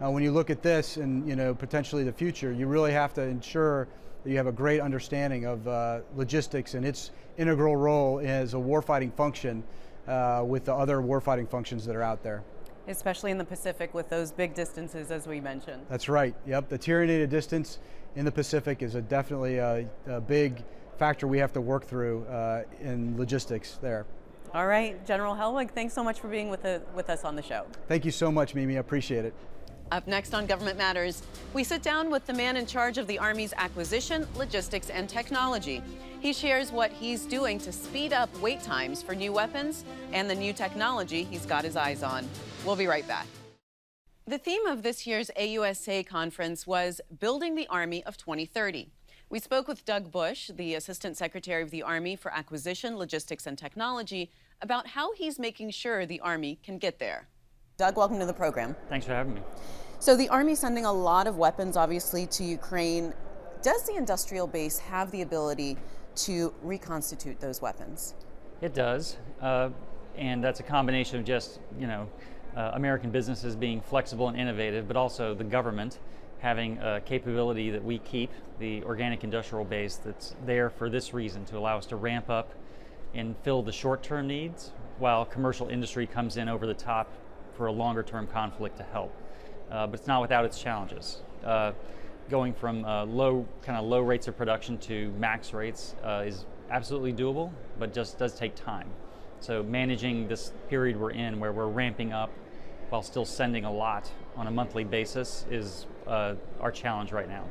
When 0.00 0.22
you 0.22 0.32
look 0.32 0.50
at 0.50 0.62
this 0.62 0.98
and 0.98 1.26
you 1.26 1.34
know 1.34 1.54
potentially 1.54 2.04
the 2.04 2.12
future, 2.12 2.52
you 2.52 2.66
really 2.66 2.92
have 2.92 3.14
to 3.14 3.22
ensure 3.22 3.88
you 4.24 4.36
have 4.36 4.46
a 4.46 4.52
great 4.52 4.80
understanding 4.80 5.44
of 5.44 5.66
uh, 5.68 6.00
logistics 6.16 6.74
and 6.74 6.84
its 6.84 7.10
integral 7.36 7.76
role 7.76 8.20
as 8.20 8.54
a 8.54 8.56
warfighting 8.56 9.12
function 9.14 9.62
uh, 10.06 10.42
with 10.46 10.64
the 10.64 10.74
other 10.74 10.98
warfighting 10.98 11.48
functions 11.48 11.84
that 11.86 11.96
are 11.96 12.02
out 12.02 12.22
there. 12.22 12.42
Especially 12.86 13.30
in 13.30 13.38
the 13.38 13.44
Pacific 13.44 13.94
with 13.94 14.08
those 14.10 14.30
big 14.30 14.54
distances 14.54 15.10
as 15.10 15.26
we 15.26 15.40
mentioned. 15.40 15.86
That's 15.88 16.08
right, 16.08 16.34
yep. 16.46 16.68
The 16.68 16.78
tyrannid 16.78 17.30
distance 17.30 17.78
in 18.14 18.24
the 18.24 18.32
Pacific 18.32 18.82
is 18.82 18.94
a 18.94 19.02
definitely 19.02 19.58
a, 19.58 19.88
a, 20.06 20.20
big 20.20 20.62
factor 20.98 21.26
we 21.26 21.38
have 21.38 21.52
to 21.54 21.60
work 21.60 21.84
through 21.84 22.24
uh, 22.26 22.62
in 22.80 23.16
logistics 23.18 23.78
there. 23.80 24.06
All 24.52 24.66
right, 24.66 25.04
General 25.04 25.34
Helwig, 25.34 25.70
thanks 25.70 25.94
so 25.94 26.04
much 26.04 26.20
for 26.20 26.28
being 26.28 26.48
with, 26.48 26.62
the, 26.62 26.80
with 26.94 27.10
us 27.10 27.24
on 27.24 27.34
the 27.34 27.42
show. 27.42 27.66
Thank 27.88 28.04
you 28.04 28.12
so 28.12 28.30
much, 28.30 28.54
Mimi. 28.54 28.76
I 28.76 28.80
appreciate 28.80 29.24
it. 29.24 29.34
Up 29.92 30.06
next 30.06 30.34
on 30.34 30.46
Government 30.46 30.78
Matters, 30.78 31.22
we 31.52 31.62
sit 31.62 31.82
down 31.82 32.10
with 32.10 32.26
the 32.26 32.32
man 32.32 32.56
in 32.56 32.66
charge 32.66 32.98
of 32.98 33.06
the 33.06 33.18
Army's 33.18 33.52
acquisition, 33.56 34.26
logistics, 34.34 34.90
and 34.90 35.08
technology. 35.08 35.82
He 36.20 36.32
shares 36.32 36.72
what 36.72 36.90
he's 36.90 37.26
doing 37.26 37.58
to 37.60 37.70
speed 37.70 38.12
up 38.12 38.34
wait 38.40 38.62
times 38.62 39.02
for 39.02 39.14
new 39.14 39.32
weapons 39.32 39.84
and 40.12 40.28
the 40.28 40.34
new 40.34 40.52
technology 40.52 41.24
he's 41.24 41.46
got 41.46 41.64
his 41.64 41.76
eyes 41.76 42.02
on. 42.02 42.28
We'll 42.64 42.76
be 42.76 42.86
right 42.86 43.06
back. 43.06 43.26
The 44.26 44.38
theme 44.38 44.66
of 44.66 44.82
this 44.82 45.06
year's 45.06 45.30
AUSA 45.38 46.06
conference 46.06 46.66
was 46.66 47.00
Building 47.20 47.54
the 47.54 47.66
Army 47.68 48.02
of 48.04 48.16
2030. 48.16 48.90
We 49.28 49.38
spoke 49.38 49.68
with 49.68 49.84
Doug 49.84 50.10
Bush, 50.10 50.50
the 50.54 50.74
Assistant 50.74 51.16
Secretary 51.16 51.62
of 51.62 51.70
the 51.70 51.82
Army 51.82 52.16
for 52.16 52.32
Acquisition, 52.32 52.96
Logistics, 52.96 53.46
and 53.46 53.58
Technology, 53.58 54.30
about 54.62 54.88
how 54.88 55.12
he's 55.12 55.38
making 55.38 55.70
sure 55.70 56.06
the 56.06 56.20
Army 56.20 56.58
can 56.62 56.78
get 56.78 56.98
there. 56.98 57.28
Doug, 57.76 57.96
welcome 57.96 58.20
to 58.20 58.26
the 58.26 58.32
program. 58.32 58.76
Thanks 58.88 59.04
for 59.04 59.14
having 59.14 59.34
me. 59.34 59.40
So 59.98 60.16
the 60.16 60.28
Army 60.28 60.54
sending 60.54 60.84
a 60.84 60.92
lot 60.92 61.26
of 61.26 61.38
weapons, 61.38 61.76
obviously, 61.76 62.24
to 62.28 62.44
Ukraine. 62.44 63.12
Does 63.62 63.82
the 63.82 63.96
industrial 63.96 64.46
base 64.46 64.78
have 64.78 65.10
the 65.10 65.22
ability 65.22 65.76
to 66.16 66.54
reconstitute 66.62 67.40
those 67.40 67.60
weapons? 67.60 68.14
It 68.60 68.74
does, 68.74 69.16
uh, 69.42 69.70
and 70.16 70.44
that's 70.44 70.60
a 70.60 70.62
combination 70.62 71.18
of 71.18 71.24
just 71.24 71.58
you 71.76 71.88
know 71.88 72.08
uh, 72.56 72.70
American 72.74 73.10
businesses 73.10 73.56
being 73.56 73.80
flexible 73.80 74.28
and 74.28 74.38
innovative, 74.38 74.86
but 74.86 74.96
also 74.96 75.34
the 75.34 75.42
government 75.42 75.98
having 76.38 76.78
a 76.78 77.00
capability 77.00 77.70
that 77.70 77.82
we 77.82 77.98
keep, 77.98 78.30
the 78.60 78.84
organic 78.84 79.24
industrial 79.24 79.64
base 79.64 79.96
that's 79.96 80.36
there 80.46 80.70
for 80.70 80.88
this 80.88 81.12
reason 81.12 81.44
to 81.46 81.58
allow 81.58 81.76
us 81.76 81.86
to 81.86 81.96
ramp 81.96 82.30
up 82.30 82.52
and 83.14 83.34
fill 83.42 83.64
the 83.64 83.72
short-term 83.72 84.28
needs 84.28 84.70
while 84.98 85.24
commercial 85.24 85.68
industry 85.68 86.06
comes 86.06 86.36
in 86.36 86.48
over 86.48 86.66
the 86.66 86.74
top 86.74 87.10
for 87.56 87.66
a 87.66 87.72
longer 87.72 88.02
term 88.02 88.26
conflict 88.26 88.76
to 88.78 88.82
help. 88.82 89.14
Uh, 89.70 89.86
but 89.86 89.98
it's 89.98 90.08
not 90.08 90.20
without 90.20 90.44
its 90.44 90.60
challenges. 90.60 91.22
Uh, 91.44 91.72
going 92.30 92.54
from 92.54 92.84
uh, 92.84 93.04
low 93.04 93.46
kind 93.62 93.78
of 93.78 93.84
low 93.84 94.00
rates 94.00 94.28
of 94.28 94.36
production 94.36 94.78
to 94.78 95.10
max 95.18 95.52
rates 95.52 95.94
uh, 96.04 96.22
is 96.26 96.46
absolutely 96.70 97.12
doable, 97.12 97.50
but 97.78 97.92
just 97.92 98.18
does 98.18 98.34
take 98.34 98.54
time. 98.54 98.88
So 99.40 99.62
managing 99.62 100.28
this 100.28 100.52
period 100.68 100.98
we're 100.98 101.10
in, 101.10 101.38
where 101.38 101.52
we're 101.52 101.66
ramping 101.68 102.12
up 102.12 102.30
while 102.88 103.02
still 103.02 103.24
sending 103.24 103.64
a 103.64 103.72
lot 103.72 104.10
on 104.36 104.46
a 104.46 104.50
monthly 104.50 104.84
basis, 104.84 105.44
is 105.50 105.86
uh, 106.06 106.34
our 106.60 106.70
challenge 106.70 107.12
right 107.12 107.28
now. 107.28 107.44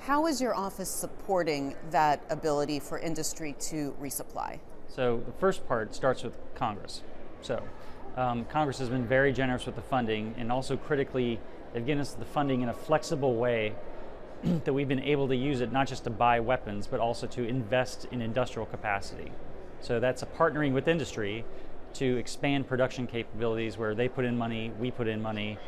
How 0.00 0.26
is 0.26 0.40
your 0.40 0.54
office 0.54 0.90
supporting 0.90 1.74
that 1.90 2.22
ability 2.30 2.80
for 2.80 2.98
industry 2.98 3.54
to 3.60 3.94
resupply? 4.00 4.58
So 4.88 5.22
the 5.24 5.32
first 5.32 5.66
part 5.66 5.94
starts 5.94 6.22
with 6.22 6.36
Congress. 6.54 7.02
So 7.42 7.62
um, 8.16 8.44
Congress 8.46 8.78
has 8.78 8.88
been 8.88 9.06
very 9.06 9.32
generous 9.32 9.66
with 9.66 9.74
the 9.74 9.82
funding 9.82 10.34
and 10.38 10.50
also 10.50 10.76
critically, 10.76 11.38
they've 11.72 11.84
given 11.84 12.00
us 12.00 12.12
the 12.12 12.24
funding 12.24 12.62
in 12.62 12.68
a 12.68 12.74
flexible 12.74 13.34
way 13.36 13.74
that 14.64 14.72
we've 14.72 14.88
been 14.88 15.02
able 15.02 15.28
to 15.28 15.36
use 15.36 15.60
it 15.60 15.72
not 15.72 15.86
just 15.86 16.04
to 16.04 16.10
buy 16.10 16.40
weapons, 16.40 16.86
but 16.86 17.00
also 17.00 17.26
to 17.26 17.46
invest 17.46 18.06
in 18.10 18.22
industrial 18.22 18.66
capacity. 18.66 19.30
So 19.80 20.00
that's 20.00 20.22
a 20.22 20.26
partnering 20.26 20.72
with 20.72 20.88
industry 20.88 21.44
to 21.94 22.16
expand 22.16 22.66
production 22.66 23.06
capabilities 23.06 23.78
where 23.78 23.94
they 23.94 24.08
put 24.08 24.24
in 24.24 24.36
money, 24.36 24.72
we 24.78 24.90
put 24.90 25.08
in 25.08 25.20
money. 25.20 25.58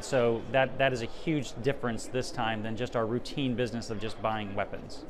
So 0.00 0.42
that, 0.52 0.78
that 0.78 0.92
is 0.92 1.02
a 1.02 1.06
huge 1.06 1.52
difference 1.62 2.06
this 2.06 2.30
time 2.30 2.62
than 2.62 2.76
just 2.76 2.96
our 2.96 3.06
routine 3.06 3.54
business 3.54 3.90
of 3.90 4.00
just 4.00 4.20
buying 4.20 4.54
weapons. 4.54 5.04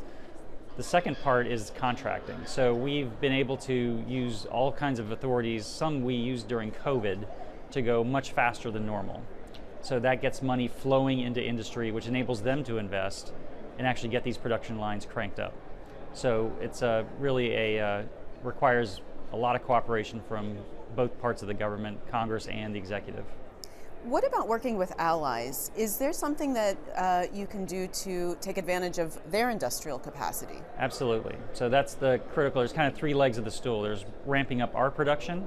The 0.77 0.83
second 0.83 1.17
part 1.23 1.47
is 1.47 1.71
contracting. 1.77 2.37
So 2.47 2.75
we've 2.75 3.21
been 3.21 3.33
able 3.33 3.57
to 3.59 4.05
use 4.09 4.45
all 4.47 4.73
kinds 4.73 4.99
of 4.99 5.13
authorities, 5.13 5.67
some 5.67 6.03
we 6.03 6.15
used 6.15 6.49
during 6.49 6.73
COVID, 6.73 7.27
to 7.71 7.83
go 7.83 8.03
much 8.03 8.33
faster 8.33 8.73
than 8.73 8.85
normal. 8.85 9.23
So 9.83 10.01
that 10.01 10.21
gets 10.21 10.43
money 10.43 10.67
flowing 10.67 11.21
into 11.21 11.41
industry, 11.41 11.93
which 11.93 12.09
enables 12.09 12.43
them 12.43 12.65
to 12.65 12.79
invest. 12.79 13.33
and 13.79 13.87
actually 13.87 14.09
get 14.09 14.23
these 14.23 14.39
production 14.39 14.79
lines 14.79 15.05
cranked 15.05 15.41
up. 15.41 15.53
So 16.13 16.53
it's 16.61 16.83
uh, 16.83 17.05
really 17.19 17.53
a 17.55 17.81
uh, 17.81 18.03
requires 18.43 19.01
a 19.33 19.37
lot 19.37 19.57
of 19.57 19.65
cooperation 19.65 20.23
from 20.29 20.57
both 20.95 21.21
parts 21.21 21.43
of 21.43 21.49
the 21.49 21.55
government, 21.55 21.99
Congress 22.09 22.47
and 22.47 22.75
the 22.75 22.79
executive. 22.79 23.25
What 24.05 24.27
about 24.27 24.49
working 24.49 24.77
with 24.77 24.93
allies? 24.99 25.71
Is 25.75 25.97
there 25.97 26.13
something 26.13 26.53
that 26.53 26.77
uh, 26.95 27.25
you 27.33 27.47
can 27.47 27.65
do 27.65 27.87
to 27.87 28.37
take 28.39 28.59
advantage 28.59 28.99
of 28.99 29.19
their 29.31 29.49
industrial 29.49 29.99
capacity? 29.99 30.59
Absolutely. 30.77 31.37
So 31.55 31.71
that's 31.71 31.95
the 31.95 32.21
critical. 32.35 32.61
There's 32.61 32.75
kind 32.75 32.87
of 32.87 32.95
three 32.95 33.15
legs 33.15 33.39
of 33.39 33.47
the 33.47 33.51
stool. 33.51 33.81
There's 33.81 34.05
ramping 34.27 34.61
up 34.61 34.75
our 34.75 34.91
production, 34.91 35.47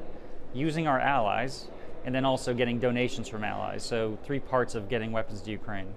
using 0.56 0.88
our 0.88 1.00
allies, 1.00 1.68
and 2.04 2.16
then 2.16 2.26
also 2.26 2.52
getting 2.52 2.80
donations 2.80 3.28
from 3.28 3.44
allies. 3.44 3.84
So 3.84 4.18
three 4.24 4.40
parts 4.40 4.74
of 4.74 4.90
getting 4.90 5.12
weapons 5.12 5.42
to 5.42 5.52
Ukraine. 5.52 5.94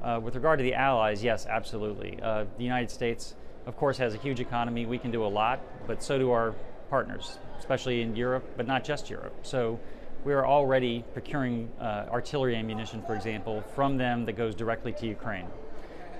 Uh, 0.00 0.20
with 0.22 0.36
regard 0.36 0.60
to 0.60 0.62
the 0.62 0.74
allies, 0.74 1.24
yes, 1.24 1.44
absolutely. 1.46 2.20
Uh, 2.22 2.44
the 2.56 2.62
United 2.62 2.92
States, 2.92 3.34
of 3.66 3.76
course, 3.76 3.98
has 3.98 4.14
a 4.14 4.18
huge 4.18 4.38
economy. 4.38 4.86
We 4.86 4.98
can 4.98 5.10
do 5.10 5.24
a 5.24 5.26
lot, 5.26 5.60
but 5.88 6.04
so 6.04 6.18
do 6.18 6.30
our 6.30 6.54
partners, 6.88 7.40
especially 7.58 8.02
in 8.02 8.14
Europe, 8.14 8.44
but 8.56 8.68
not 8.68 8.84
just 8.84 9.10
Europe. 9.10 9.34
So 9.42 9.80
we 10.26 10.32
are 10.32 10.44
already 10.44 11.04
procuring 11.12 11.70
uh, 11.80 12.06
artillery 12.10 12.56
ammunition, 12.56 13.00
for 13.06 13.14
example, 13.14 13.62
from 13.76 13.96
them 13.96 14.24
that 14.24 14.32
goes 14.32 14.56
directly 14.56 14.92
to 14.92 15.06
Ukraine. 15.06 15.46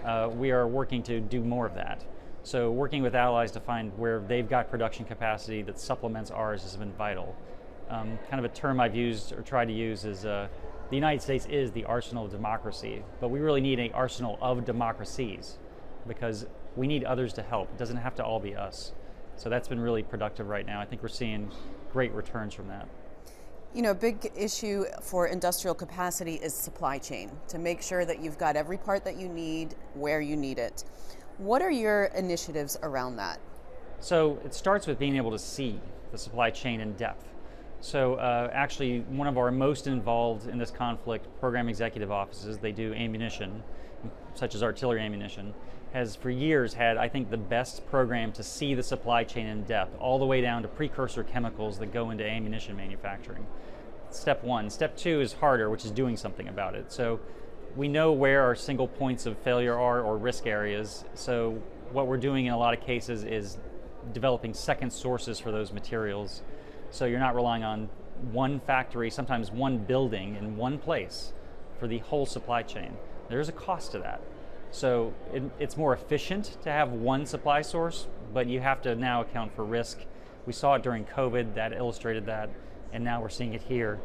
Uh, 0.04 0.30
we 0.32 0.52
are 0.52 0.68
working 0.68 1.02
to 1.02 1.18
do 1.18 1.40
more 1.40 1.66
of 1.66 1.74
that. 1.74 2.04
So 2.44 2.70
working 2.70 3.02
with 3.02 3.16
allies 3.16 3.50
to 3.50 3.60
find 3.60 3.90
where 3.98 4.20
they've 4.20 4.48
got 4.48 4.70
production 4.70 5.04
capacity 5.04 5.60
that 5.62 5.80
supplements 5.80 6.30
ours 6.30 6.62
has 6.62 6.76
been 6.76 6.92
vital. 6.92 7.34
Um, 7.90 8.16
kind 8.30 8.38
of 8.38 8.48
a 8.48 8.54
term 8.54 8.78
I've 8.78 8.94
used 8.94 9.32
or 9.32 9.42
tried 9.42 9.66
to 9.66 9.74
use 9.74 10.04
is 10.04 10.24
uh, 10.24 10.46
the 10.88 10.94
United 10.94 11.20
States 11.20 11.46
is 11.46 11.72
the 11.72 11.84
arsenal 11.86 12.26
of 12.26 12.30
democracy, 12.30 13.02
but 13.20 13.30
we 13.30 13.40
really 13.40 13.60
need 13.60 13.80
an 13.80 13.90
arsenal 13.92 14.38
of 14.40 14.64
democracies 14.64 15.58
because 16.06 16.46
we 16.76 16.86
need 16.86 17.02
others 17.02 17.32
to 17.32 17.42
help. 17.42 17.68
It 17.72 17.78
doesn't 17.78 17.96
have 17.96 18.14
to 18.16 18.24
all 18.24 18.38
be 18.38 18.54
us. 18.54 18.92
So 19.34 19.50
that's 19.50 19.66
been 19.66 19.80
really 19.80 20.04
productive 20.04 20.46
right 20.46 20.64
now. 20.64 20.80
I 20.80 20.84
think 20.84 21.02
we're 21.02 21.08
seeing 21.08 21.50
great 21.92 22.12
returns 22.12 22.54
from 22.54 22.68
that. 22.68 22.86
You 23.76 23.82
know, 23.82 23.90
a 23.90 23.94
big 23.94 24.32
issue 24.34 24.86
for 25.02 25.26
industrial 25.26 25.74
capacity 25.74 26.36
is 26.36 26.54
supply 26.54 26.96
chain 26.96 27.30
to 27.48 27.58
make 27.58 27.82
sure 27.82 28.06
that 28.06 28.22
you've 28.22 28.38
got 28.38 28.56
every 28.56 28.78
part 28.78 29.04
that 29.04 29.16
you 29.16 29.28
need 29.28 29.74
where 29.92 30.22
you 30.22 30.34
need 30.34 30.58
it. 30.58 30.84
What 31.36 31.60
are 31.60 31.70
your 31.70 32.04
initiatives 32.04 32.78
around 32.82 33.16
that? 33.16 33.38
So 34.00 34.38
it 34.46 34.54
starts 34.54 34.86
with 34.86 34.98
being 34.98 35.14
able 35.14 35.30
to 35.30 35.38
see 35.38 35.78
the 36.10 36.16
supply 36.16 36.48
chain 36.48 36.80
in 36.80 36.94
depth. 36.94 37.26
So 37.82 38.14
uh, 38.14 38.48
actually, 38.50 39.00
one 39.10 39.28
of 39.28 39.36
our 39.36 39.50
most 39.50 39.86
involved 39.86 40.48
in 40.48 40.56
this 40.56 40.70
conflict 40.70 41.26
program 41.38 41.68
executive 41.68 42.10
offices, 42.10 42.56
they 42.56 42.72
do 42.72 42.94
ammunition, 42.94 43.62
such 44.32 44.54
as 44.54 44.62
artillery 44.62 45.02
ammunition, 45.02 45.52
has 45.92 46.16
for 46.16 46.30
years 46.30 46.72
had, 46.72 46.96
I 46.96 47.10
think, 47.10 47.28
the 47.28 47.36
best 47.36 47.86
program 47.86 48.32
to 48.32 48.42
see 48.42 48.74
the 48.74 48.82
supply 48.82 49.22
chain 49.24 49.46
in 49.46 49.64
depth, 49.64 49.94
all 50.00 50.18
the 50.18 50.24
way 50.24 50.40
down 50.40 50.62
to 50.62 50.68
precursor 50.68 51.22
chemicals 51.22 51.78
that 51.78 51.92
go 51.92 52.10
into 52.10 52.26
ammunition 52.26 52.74
manufacturing 52.74 53.46
step 54.16 54.42
one. 54.42 54.70
Step 54.70 54.96
two 54.96 55.20
is 55.20 55.32
harder, 55.32 55.70
which 55.70 55.84
is 55.84 55.90
doing 55.90 56.16
something 56.16 56.48
about 56.48 56.74
it. 56.74 56.92
So 56.92 57.20
we 57.76 57.88
know 57.88 58.12
where 58.12 58.42
our 58.42 58.54
single 58.54 58.88
points 58.88 59.26
of 59.26 59.36
failure 59.38 59.78
are 59.78 60.00
or 60.00 60.16
risk 60.16 60.46
areas. 60.46 61.04
So 61.14 61.62
what 61.92 62.06
we're 62.06 62.16
doing 62.16 62.46
in 62.46 62.52
a 62.52 62.58
lot 62.58 62.76
of 62.76 62.84
cases 62.84 63.24
is 63.24 63.58
developing 64.12 64.54
second 64.54 64.92
sources 64.92 65.38
for 65.38 65.50
those 65.50 65.72
materials. 65.72 66.42
So 66.90 67.04
you're 67.04 67.20
not 67.20 67.34
relying 67.34 67.64
on 67.64 67.88
one 68.32 68.60
factory, 68.60 69.10
sometimes 69.10 69.50
one 69.50 69.78
building 69.78 70.36
in 70.36 70.56
one 70.56 70.78
place 70.78 71.32
for 71.78 71.86
the 71.86 71.98
whole 71.98 72.24
supply 72.24 72.62
chain. 72.62 72.96
There's 73.28 73.48
a 73.48 73.52
cost 73.52 73.92
to 73.92 73.98
that. 73.98 74.22
So 74.70 75.12
it, 75.32 75.42
it's 75.58 75.76
more 75.76 75.92
efficient 75.92 76.56
to 76.62 76.70
have 76.70 76.92
one 76.92 77.26
supply 77.26 77.62
source, 77.62 78.06
but 78.32 78.46
you 78.46 78.60
have 78.60 78.80
to 78.82 78.94
now 78.94 79.20
account 79.20 79.54
for 79.54 79.64
risk. 79.64 79.98
We 80.46 80.52
saw 80.52 80.74
it 80.74 80.82
during 80.82 81.04
COVID, 81.04 81.54
that 81.54 81.72
illustrated 81.72 82.26
that 82.26 82.50
and 82.92 83.04
now 83.04 83.20
we're 83.20 83.28
seeing 83.28 83.54
it 83.54 83.62
here. 83.62 83.98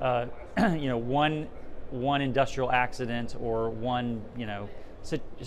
Uh, 0.00 0.26
you 0.58 0.88
know, 0.88 0.98
one 0.98 1.48
one 1.90 2.20
industrial 2.20 2.70
accident 2.72 3.36
or 3.40 3.70
one 3.70 4.20
you 4.36 4.46
know 4.46 4.68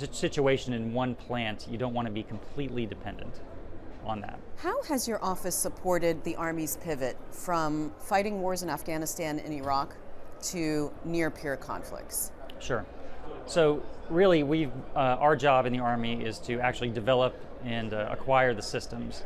situation 0.02 0.74
in 0.74 0.94
one 0.94 1.16
plant, 1.16 1.68
you 1.70 1.78
don't 1.78 1.94
want 1.94 2.08
to 2.08 2.12
be 2.14 2.24
completely 2.24 2.86
dependent 2.86 3.42
on 4.06 4.22
that. 4.22 4.40
How 4.58 4.82
has 4.84 5.08
your 5.08 5.24
office 5.24 5.56
supported 5.56 6.24
the 6.24 6.36
Army's 6.38 6.78
pivot 6.78 7.18
from 7.32 7.94
fighting 8.00 8.42
wars 8.42 8.64
in 8.64 8.70
Afghanistan 8.70 9.40
and 9.40 9.54
Iraq 9.54 9.96
to 10.44 10.92
near 11.04 11.30
peer 11.30 11.58
conflicts? 11.58 12.32
Sure. 12.60 12.86
So 13.46 13.84
really, 14.10 14.44
we 14.44 14.68
uh, 14.96 15.00
our 15.20 15.36
job 15.36 15.66
in 15.66 15.74
the 15.74 15.80
Army 15.80 16.24
is 16.24 16.40
to 16.40 16.60
actually 16.60 16.90
develop 16.90 17.36
and 17.64 17.94
uh, 17.94 18.08
acquire 18.10 18.54
the 18.54 18.62
systems 18.62 19.24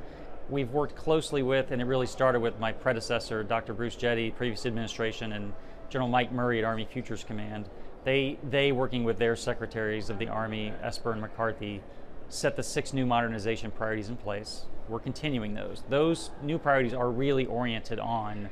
we've 0.54 0.72
worked 0.72 0.96
closely 0.96 1.42
with, 1.42 1.72
and 1.72 1.82
it 1.82 1.86
really 1.86 2.06
started 2.06 2.40
with 2.40 2.60
my 2.60 2.72
predecessor, 2.72 3.44
Dr. 3.44 3.74
Bruce 3.74 3.96
Jette, 3.96 4.36
previous 4.38 4.68
administration, 4.68 5.34
and 5.34 5.52
General 5.90 6.08
Mike 6.08 6.32
Murray 6.32 6.60
at 6.60 6.64
Army 6.64 6.86
Futures 6.86 7.24
Command. 7.24 7.68
They, 8.04 8.38
they 8.48 8.72
working 8.72 9.04
with 9.04 9.18
their 9.18 9.36
secretaries 9.36 10.12
of 10.12 10.20
the 10.20 10.28
Army, 10.28 10.72
Esper 10.84 11.12
and 11.12 11.22
McCarthy, 11.22 11.82
set 12.30 12.56
the 12.56 12.62
six 12.64 12.94
new 12.94 13.06
modernization 13.06 13.72
priorities 13.72 14.10
in 14.10 14.16
place. 14.16 14.66
We're 14.88 15.00
continuing 15.00 15.56
those. 15.56 15.84
Those 15.90 16.30
new 16.44 16.60
priorities 16.60 16.94
are 16.94 17.10
really 17.10 17.48
oriented 17.48 18.00
on 18.00 18.50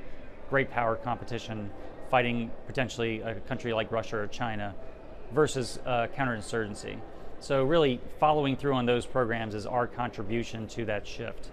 great 0.49 0.71
power 0.71 0.95
competition, 0.95 1.69
fighting 2.09 2.49
potentially 2.65 3.21
a 3.21 3.35
country 3.35 3.73
like 3.73 3.91
Russia 3.91 4.17
or 4.17 4.27
China, 4.27 4.73
versus 5.33 5.77
uh, 5.85 6.07
counterinsurgency. 6.17 6.97
So, 7.39 7.63
really, 7.63 7.99
following 8.19 8.55
through 8.55 8.73
on 8.73 8.85
those 8.85 9.05
programs 9.05 9.55
is 9.55 9.65
our 9.65 9.87
contribution 9.87 10.67
to 10.69 10.85
that 10.85 11.07
shift. 11.07 11.49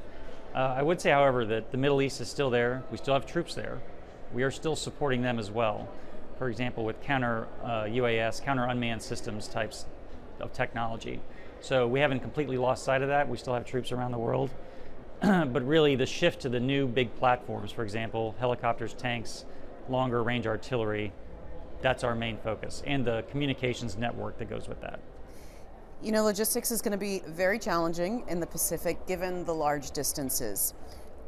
Uh, 0.58 0.74
I 0.76 0.82
would 0.82 1.00
say, 1.00 1.10
however, 1.10 1.44
that 1.44 1.70
the 1.70 1.76
Middle 1.76 2.02
East 2.02 2.20
is 2.20 2.28
still 2.28 2.50
there. 2.50 2.82
We 2.90 2.96
still 2.96 3.14
have 3.14 3.26
troops 3.26 3.54
there. 3.54 3.78
We 4.34 4.42
are 4.42 4.50
still 4.50 4.74
supporting 4.74 5.22
them 5.22 5.38
as 5.38 5.52
well. 5.52 5.88
For 6.36 6.48
example, 6.48 6.84
with 6.84 7.00
counter 7.00 7.46
uh, 7.62 7.84
UAS, 7.84 8.42
counter 8.42 8.64
unmanned 8.64 9.00
systems 9.00 9.46
types 9.46 9.86
of 10.40 10.52
technology. 10.52 11.20
So 11.60 11.86
we 11.86 12.00
haven't 12.00 12.20
completely 12.20 12.58
lost 12.58 12.82
sight 12.82 13.02
of 13.02 13.08
that. 13.08 13.28
We 13.28 13.36
still 13.36 13.54
have 13.54 13.66
troops 13.66 13.92
around 13.92 14.10
the 14.10 14.18
world. 14.18 14.50
but 15.20 15.64
really, 15.64 15.94
the 15.94 16.06
shift 16.06 16.40
to 16.40 16.48
the 16.48 16.58
new 16.58 16.88
big 16.88 17.14
platforms, 17.20 17.70
for 17.70 17.84
example, 17.84 18.34
helicopters, 18.40 18.94
tanks, 18.94 19.44
longer 19.88 20.24
range 20.24 20.48
artillery, 20.48 21.12
that's 21.82 22.02
our 22.02 22.16
main 22.16 22.36
focus, 22.36 22.82
and 22.84 23.04
the 23.04 23.24
communications 23.30 23.96
network 23.96 24.38
that 24.38 24.50
goes 24.50 24.66
with 24.66 24.80
that. 24.80 24.98
You 26.00 26.12
know, 26.12 26.22
logistics 26.22 26.70
is 26.70 26.80
going 26.80 26.92
to 26.92 26.98
be 26.98 27.22
very 27.26 27.58
challenging 27.58 28.24
in 28.28 28.38
the 28.38 28.46
Pacific 28.46 29.04
given 29.08 29.44
the 29.44 29.54
large 29.54 29.90
distances. 29.90 30.72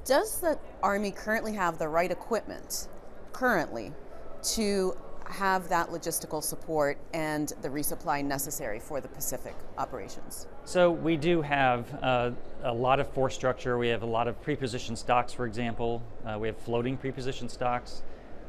Does 0.05 0.41
the 0.41 0.61
Army 0.81 1.11
currently 1.11 1.55
have 1.55 1.77
the 1.77 1.89
right 1.89 2.11
equipment, 2.11 2.87
currently, 3.33 3.93
to 4.55 4.97
have 5.25 5.69
that 5.69 5.91
logistical 5.91 6.43
support 6.43 6.99
and 7.13 7.53
the 7.63 7.69
resupply 7.69 8.25
necessary 8.25 8.79
for 8.79 9.01
the 9.01 9.09
Pacific 9.09 9.57
operations? 9.77 10.47
So, 10.65 10.93
we 10.93 11.17
do 11.17 11.43
have 11.43 11.93
uh, 12.01 12.31
a 12.63 12.73
lot 12.73 13.01
of 13.01 13.09
force 13.13 13.35
structure. 13.35 13.77
We 13.77 13.89
have 13.89 14.03
a 14.03 14.07
lot 14.07 14.29
of 14.29 14.41
prepositioned 14.41 14.99
stocks, 14.99 15.33
for 15.33 15.47
example. 15.47 16.01
Uh, 16.25 16.39
we 16.39 16.47
have 16.47 16.57
floating 16.59 16.97
prepositioned 16.97 17.51
stocks. 17.51 18.03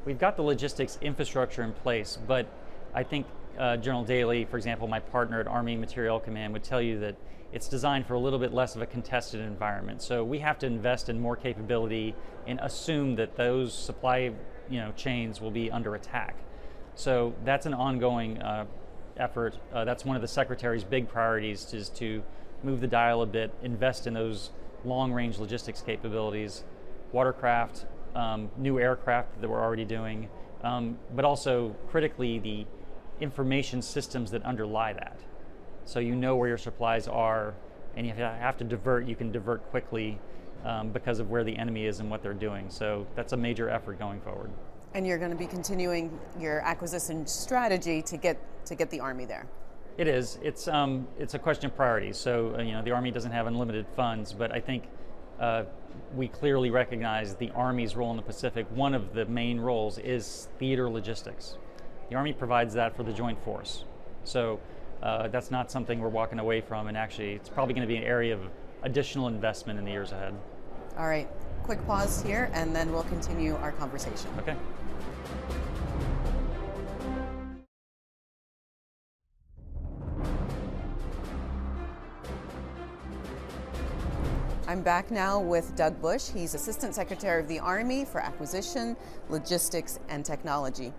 We've 0.06 0.20
got 0.20 0.36
the 0.36 0.44
logistics 0.44 1.00
infrastructure 1.02 1.64
in 1.64 1.72
place, 1.72 2.20
but 2.28 2.46
I 2.94 3.02
think 3.02 3.26
uh, 3.62 3.78
General 3.78 4.04
Daly, 4.04 4.44
for 4.46 4.58
example, 4.58 4.88
my 4.88 5.00
partner 5.00 5.40
at 5.40 5.48
Army 5.48 5.78
Materiel 5.78 6.20
Command, 6.20 6.52
would 6.54 6.64
tell 6.64 6.82
you 6.82 7.00
that 7.00 7.16
it's 7.54 7.68
designed 7.68 8.08
for 8.08 8.16
a 8.16 8.20
little 8.20 8.40
bit 8.40 8.54
less 8.54 8.76
of 8.76 8.82
a 8.82 8.88
contested 8.88 9.40
environment. 9.40 10.02
So 10.02 10.24
we 10.24 10.40
have 10.40 10.58
to 10.60 10.66
invest 10.66 11.10
in 11.10 11.20
more 11.20 11.36
capability 11.36 12.16
and 12.48 12.60
assume 12.60 13.16
that 13.18 13.36
those 13.36 13.74
supply 13.74 14.32
you 14.70 14.80
know, 14.80 14.92
chains 14.94 15.40
will 15.40 15.52
be 15.52 15.70
under 15.70 15.94
attack. 15.94 16.38
So 16.96 17.36
that's 17.46 17.68
an 17.68 17.76
ongoing 17.76 18.42
uh, 18.42 18.66
effort. 19.18 19.60
Uh, 19.72 19.86
that's 19.86 20.06
one 20.06 20.16
of 20.16 20.24
the 20.24 20.28
Secretary's 20.28 20.84
big 20.84 21.08
priorities 21.08 21.72
is 21.74 21.90
to 21.90 22.24
move 22.64 22.82
the 22.82 22.88
dial 22.88 23.22
a 23.22 23.28
bit, 23.28 23.54
invest 23.62 24.08
in 24.08 24.16
those 24.16 24.50
long-range 24.86 25.38
logistics 25.38 25.82
capabilities, 25.82 26.64
watercraft, 27.12 27.86
um, 28.16 28.50
new 28.58 28.80
aircraft 28.80 29.40
that 29.40 29.48
we're 29.48 29.62
already 29.62 29.86
doing, 29.86 30.30
um, 30.64 30.98
but 31.16 31.26
also 31.26 31.76
critically 31.90 32.40
the 32.40 32.66
information 33.22 33.82
systems 33.82 34.32
that 34.32 34.44
underlie 34.44 34.94
that. 34.94 35.20
So 35.86 36.00
you 36.00 36.16
know 36.16 36.36
where 36.36 36.50
your 36.50 36.58
supplies 36.58 37.08
are, 37.08 37.54
and 37.96 38.06
if 38.08 38.18
you 38.18 38.24
have 38.24 38.58
to 38.58 38.64
divert, 38.64 39.06
you 39.06 39.16
can 39.16 39.32
divert 39.32 39.70
quickly 39.70 40.20
um, 40.66 40.90
because 40.90 41.20
of 41.20 41.30
where 41.30 41.44
the 41.44 41.56
enemy 41.56 41.86
is 41.86 42.00
and 42.00 42.10
what 42.10 42.22
they're 42.22 42.34
doing. 42.34 42.70
So 42.70 43.08
that's 43.16 43.34
a 43.34 43.38
major 43.38 43.70
effort 43.70 44.00
going 44.00 44.22
forward. 44.22 44.52
And 44.94 45.08
you're 45.08 45.18
going 45.18 45.32
to 45.32 45.38
be 45.38 45.48
continuing 45.48 46.20
your 46.40 46.60
acquisition 46.62 47.26
strategy 47.26 48.02
to 48.04 48.18
get 48.18 48.38
to 48.66 48.76
get 48.76 48.90
the 48.90 49.00
army 49.00 49.26
there. 49.26 49.48
It 49.98 50.08
is. 50.08 50.38
It's 50.42 50.68
um, 50.68 51.08
it's 51.18 51.34
a 51.34 51.40
question 51.40 51.68
of 51.68 51.76
priorities. 51.76 52.18
So 52.18 52.56
uh, 52.58 52.62
you 52.62 52.74
know 52.74 52.82
the 52.82 52.92
army 52.92 53.12
doesn't 53.12 53.32
have 53.32 53.48
unlimited 53.48 53.86
funds, 53.96 54.34
but 54.34 54.54
I 54.54 54.60
think 54.60 54.84
uh, 55.40 55.64
we 56.16 56.28
clearly 56.28 56.70
recognize 56.70 57.36
the 57.36 57.50
army's 57.52 57.96
role 57.96 58.12
in 58.12 58.18
the 58.18 58.24
Pacific. 58.24 58.68
One 58.72 58.94
of 58.94 59.14
the 59.14 59.26
main 59.26 59.60
roles 59.60 59.98
is 59.98 60.50
theater 60.60 60.90
logistics. 60.90 61.56
The 62.12 62.18
Army 62.18 62.34
provides 62.34 62.74
that 62.74 62.94
for 62.94 63.04
the 63.04 63.14
Joint 63.14 63.42
Force. 63.42 63.86
So 64.26 64.60
uh, 65.02 65.30
that's 65.30 65.50
not 65.50 65.72
something 65.72 66.02
we're 66.02 66.10
walking 66.10 66.40
away 66.40 66.60
from, 66.60 66.90
and 66.90 66.98
actually, 66.98 67.36
it's 67.36 67.48
probably 67.48 67.74
going 67.74 67.88
to 67.88 67.92
be 67.92 67.96
an 67.96 68.04
area 68.04 68.34
of 68.34 68.42
additional 68.84 69.30
investment 69.30 69.80
in 69.80 69.86
the 69.86 69.92
years 69.92 70.12
ahead. 70.12 70.34
All 70.98 71.08
right, 71.08 71.30
quick 71.64 71.82
pause 71.88 72.22
here, 72.22 72.52
and 72.54 72.76
then 72.76 72.92
we'll 72.92 73.04
continue 73.04 73.56
our 73.56 73.72
conversation. 73.72 74.30
Okay. 74.40 74.58
I'm 84.68 84.82
back 84.82 85.12
now 85.12 85.40
with 85.40 85.78
Doug 85.78 86.02
Bush. 86.02 86.28
He's 86.28 86.56
Assistant 86.56 86.94
Secretary 86.94 87.42
of 87.42 87.48
the 87.48 87.60
Army 87.60 88.04
for 88.04 88.20
Acquisition, 88.20 88.98
Logistics, 89.30 90.00
and 90.10 90.26
Technology. 90.26 90.92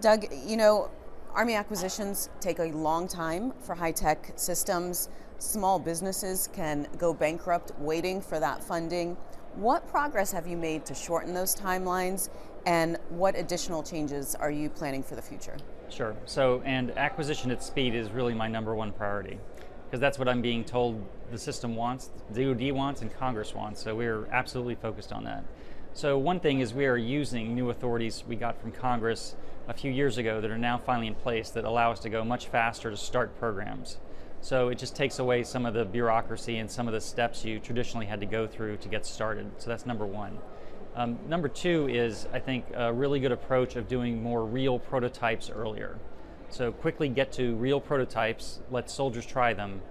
Doug, 0.00 0.26
you 0.44 0.56
know, 0.56 0.90
Army 1.34 1.54
acquisitions 1.54 2.28
take 2.40 2.58
a 2.58 2.64
long 2.64 3.06
time 3.06 3.52
for 3.60 3.74
high 3.74 3.92
tech 3.92 4.32
systems. 4.36 5.08
Small 5.38 5.78
businesses 5.78 6.48
can 6.52 6.88
go 6.98 7.14
bankrupt 7.14 7.72
waiting 7.78 8.20
for 8.20 8.40
that 8.40 8.62
funding. 8.62 9.16
What 9.54 9.86
progress 9.88 10.32
have 10.32 10.46
you 10.46 10.56
made 10.56 10.84
to 10.86 10.94
shorten 10.94 11.34
those 11.34 11.54
timelines, 11.54 12.28
and 12.66 12.98
what 13.10 13.36
additional 13.36 13.82
changes 13.82 14.34
are 14.34 14.50
you 14.50 14.68
planning 14.68 15.02
for 15.02 15.16
the 15.16 15.22
future? 15.22 15.56
Sure. 15.88 16.14
So, 16.26 16.62
and 16.64 16.96
acquisition 16.96 17.50
at 17.50 17.62
speed 17.62 17.94
is 17.94 18.10
really 18.10 18.34
my 18.34 18.48
number 18.48 18.74
one 18.74 18.92
priority 18.92 19.38
because 19.86 20.00
that's 20.00 20.18
what 20.20 20.28
I'm 20.28 20.40
being 20.40 20.64
told 20.64 21.04
the 21.32 21.38
system 21.38 21.74
wants, 21.74 22.10
DoD 22.32 22.70
wants, 22.70 23.02
and 23.02 23.12
Congress 23.12 23.54
wants. 23.54 23.82
So 23.82 23.94
we're 23.94 24.26
absolutely 24.26 24.76
focused 24.76 25.12
on 25.12 25.24
that. 25.24 25.44
So 25.92 26.16
one 26.16 26.40
thing 26.40 26.60
is 26.60 26.72
we 26.72 26.86
are 26.86 26.96
using 26.96 27.54
new 27.54 27.68
authorities 27.70 28.24
we 28.26 28.36
got 28.36 28.60
from 28.60 28.70
Congress 28.70 29.34
a 29.68 29.74
few 29.74 29.90
years 29.90 30.18
ago 30.18 30.40
that 30.40 30.50
are 30.50 30.58
now 30.58 30.78
finally 30.78 31.08
in 31.08 31.14
place 31.14 31.50
that 31.50 31.64
allow 31.64 31.90
us 31.90 32.00
to 32.00 32.08
go 32.08 32.24
much 32.24 32.46
faster 32.46 32.90
to 32.90 32.96
start 32.96 33.38
programs. 33.38 33.98
So 34.40 34.68
it 34.68 34.78
just 34.78 34.96
takes 34.96 35.18
away 35.18 35.42
some 35.42 35.66
of 35.66 35.74
the 35.74 35.84
bureaucracy 35.84 36.58
and 36.58 36.70
some 36.70 36.86
of 36.86 36.94
the 36.94 37.00
steps 37.00 37.44
you 37.44 37.58
traditionally 37.58 38.06
had 38.06 38.20
to 38.20 38.26
go 38.26 38.46
through 38.46 38.78
to 38.78 38.88
get 38.88 39.04
started. 39.04 39.50
So 39.58 39.68
that's 39.68 39.84
number 39.84 40.06
one. 40.06 40.38
Um, 40.94 41.18
number 41.28 41.48
two 41.48 41.88
is, 41.88 42.26
I 42.32 42.38
think, 42.38 42.64
a 42.74 42.92
really 42.92 43.20
good 43.20 43.32
approach 43.32 43.76
of 43.76 43.86
doing 43.86 44.22
more 44.22 44.44
real 44.44 44.78
prototypes 44.78 45.50
earlier. 45.50 45.98
So 46.48 46.72
quickly 46.72 47.08
get 47.08 47.32
to 47.32 47.54
real 47.56 47.80
prototypes, 47.80 48.60
let 48.70 48.90
soldiers 48.90 49.26
try 49.26 49.54
them. 49.54 49.82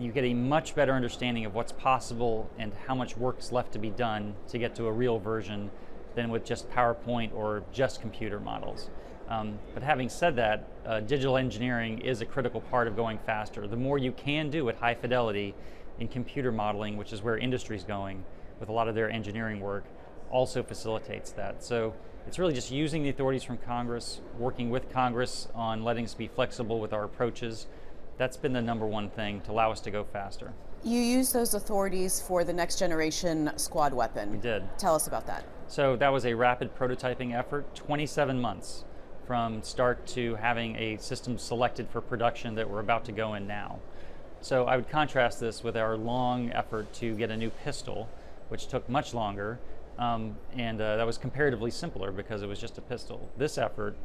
You 0.00 0.12
get 0.12 0.24
a 0.24 0.32
much 0.32 0.74
better 0.74 0.94
understanding 0.94 1.44
of 1.44 1.54
what's 1.54 1.72
possible 1.72 2.48
and 2.58 2.72
how 2.86 2.94
much 2.94 3.18
work's 3.18 3.52
left 3.52 3.72
to 3.74 3.78
be 3.78 3.90
done 3.90 4.34
to 4.48 4.58
get 4.58 4.74
to 4.76 4.86
a 4.86 4.92
real 4.92 5.18
version 5.18 5.70
than 6.14 6.30
with 6.30 6.42
just 6.42 6.70
PowerPoint 6.70 7.34
or 7.34 7.62
just 7.70 8.00
computer 8.00 8.40
models. 8.40 8.88
Um, 9.28 9.58
but 9.74 9.82
having 9.82 10.08
said 10.08 10.36
that, 10.36 10.66
uh, 10.86 11.00
digital 11.00 11.36
engineering 11.36 11.98
is 11.98 12.22
a 12.22 12.24
critical 12.24 12.62
part 12.62 12.88
of 12.88 12.96
going 12.96 13.18
faster. 13.18 13.66
The 13.66 13.76
more 13.76 13.98
you 13.98 14.10
can 14.12 14.48
do 14.48 14.70
at 14.70 14.76
high 14.76 14.94
fidelity 14.94 15.54
in 15.98 16.08
computer 16.08 16.50
modeling, 16.50 16.96
which 16.96 17.12
is 17.12 17.22
where 17.22 17.36
industry 17.36 17.76
is 17.76 17.84
going 17.84 18.24
with 18.58 18.70
a 18.70 18.72
lot 18.72 18.88
of 18.88 18.94
their 18.94 19.10
engineering 19.10 19.60
work, 19.60 19.84
also 20.30 20.62
facilitates 20.62 21.30
that. 21.32 21.62
So 21.62 21.94
it's 22.26 22.38
really 22.38 22.54
just 22.54 22.70
using 22.70 23.02
the 23.02 23.10
authorities 23.10 23.42
from 23.42 23.58
Congress, 23.58 24.22
working 24.38 24.70
with 24.70 24.90
Congress 24.90 25.48
on 25.54 25.84
letting 25.84 26.06
us 26.06 26.14
be 26.14 26.26
flexible 26.26 26.80
with 26.80 26.94
our 26.94 27.04
approaches. 27.04 27.66
That's 28.20 28.36
been 28.36 28.52
the 28.52 28.60
number 28.60 28.84
one 28.84 29.08
thing 29.08 29.40
to 29.46 29.50
allow 29.50 29.72
us 29.72 29.80
to 29.80 29.90
go 29.90 30.04
faster. 30.04 30.52
You 30.84 31.00
used 31.00 31.32
those 31.32 31.54
authorities 31.54 32.20
for 32.20 32.44
the 32.44 32.52
next 32.52 32.78
generation 32.78 33.50
squad 33.56 33.94
weapon. 33.94 34.30
We 34.30 34.36
did. 34.36 34.62
Tell 34.76 34.94
us 34.94 35.06
about 35.06 35.26
that. 35.28 35.46
So 35.68 35.96
that 35.96 36.10
was 36.10 36.26
a 36.26 36.34
rapid 36.34 36.76
prototyping 36.76 37.34
effort, 37.34 37.74
27 37.74 38.38
months 38.38 38.84
from 39.26 39.62
start 39.62 40.06
to 40.08 40.34
having 40.34 40.76
a 40.76 40.98
system 40.98 41.38
selected 41.38 41.88
for 41.88 42.02
production 42.02 42.54
that 42.56 42.68
we're 42.68 42.80
about 42.80 43.06
to 43.06 43.12
go 43.12 43.32
in 43.32 43.46
now. 43.46 43.78
So 44.42 44.66
I 44.66 44.76
would 44.76 44.90
contrast 44.90 45.40
this 45.40 45.64
with 45.64 45.78
our 45.78 45.96
long 45.96 46.52
effort 46.52 46.92
to 46.96 47.14
get 47.14 47.30
a 47.30 47.36
new 47.38 47.48
pistol, 47.48 48.06
which 48.50 48.66
took 48.66 48.86
much 48.86 49.14
longer 49.14 49.58
um, 49.98 50.36
and 50.52 50.78
uh, 50.78 50.98
that 50.98 51.06
was 51.06 51.16
comparatively 51.16 51.70
simpler 51.70 52.12
because 52.12 52.42
it 52.42 52.48
was 52.48 52.60
just 52.60 52.76
a 52.76 52.82
pistol. 52.82 53.30
This 53.38 53.56
effort, 53.56 53.96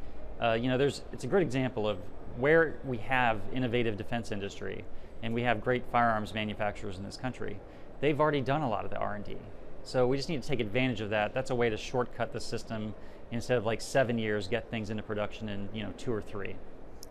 uh, 0.41 0.54
you 0.54 0.69
know, 0.69 0.78
there's 0.78 1.01
it's 1.12 1.25
a 1.25 1.28
great 1.28 1.43
example 1.43 1.86
of 1.86 1.97
where 2.38 2.76
we 2.84 2.98
have 2.98 3.39
innovative 3.54 3.98
defense 3.98 4.32
industry 4.32 4.84
and 5.24 5.34
we 5.34 5.41
have 5.43 5.63
great 5.63 5.84
firearms 5.91 6.34
manufacturers 6.34 6.98
in 6.98 7.04
this 7.04 7.17
country. 7.17 7.60
They've 8.02 8.19
already 8.19 8.41
done 8.41 8.62
a 8.62 8.69
lot 8.69 8.86
of 8.86 8.91
the 8.91 8.98
R&D. 8.98 9.38
So 9.84 10.08
we 10.08 10.17
just 10.17 10.30
need 10.30 10.41
to 10.41 10.48
take 10.48 10.60
advantage 10.60 11.02
of 11.02 11.10
that. 11.12 11.34
That's 11.34 11.52
a 11.52 11.56
way 11.56 11.69
to 11.69 11.78
shortcut 11.78 12.34
the 12.34 12.39
system 12.39 12.93
instead 13.32 13.58
of 13.58 13.65
like 13.65 13.82
seven 13.82 14.17
years, 14.17 14.48
get 14.48 14.69
things 14.69 14.89
into 14.89 15.04
production 15.04 15.50
in 15.50 15.69
you 15.74 15.84
know 15.84 15.93
two 15.98 16.12
or 16.12 16.21
three. 16.21 16.56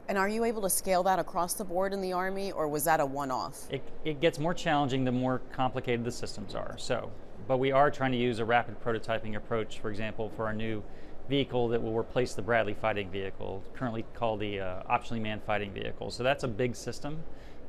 And 0.08 0.18
are 0.18 0.28
you 0.28 0.44
able 0.44 0.62
to 0.62 0.70
scale 0.70 1.02
that 1.04 1.18
across 1.18 1.54
the 1.54 1.64
board 1.64 1.92
in 1.92 2.00
the 2.02 2.12
Army, 2.12 2.52
or 2.52 2.68
was 2.68 2.84
that 2.84 3.00
a 3.00 3.06
one-off? 3.06 3.66
It, 3.70 3.82
it 4.04 4.20
gets 4.20 4.38
more 4.38 4.52
challenging 4.52 5.04
the 5.04 5.12
more 5.12 5.40
complicated 5.52 6.04
the 6.04 6.12
systems 6.12 6.54
are. 6.54 6.76
So 6.76 7.10
but 7.46 7.58
we 7.58 7.72
are 7.72 7.90
trying 7.90 8.12
to 8.12 8.18
use 8.18 8.38
a 8.38 8.44
rapid 8.44 8.82
prototyping 8.82 9.36
approach, 9.36 9.80
for 9.80 9.90
example, 9.90 10.30
for 10.36 10.46
our 10.46 10.54
new 10.54 10.82
vehicle 11.28 11.68
that 11.68 11.82
will 11.82 11.96
replace 11.96 12.34
the 12.34 12.42
Bradley 12.42 12.74
fighting 12.74 13.10
vehicle, 13.10 13.62
currently 13.74 14.04
called 14.14 14.40
the 14.40 14.60
uh, 14.60 14.82
optionally 14.90 15.20
manned 15.20 15.42
fighting 15.42 15.72
vehicle. 15.72 16.10
So 16.10 16.22
that's 16.22 16.44
a 16.44 16.48
big 16.48 16.76
system. 16.76 17.22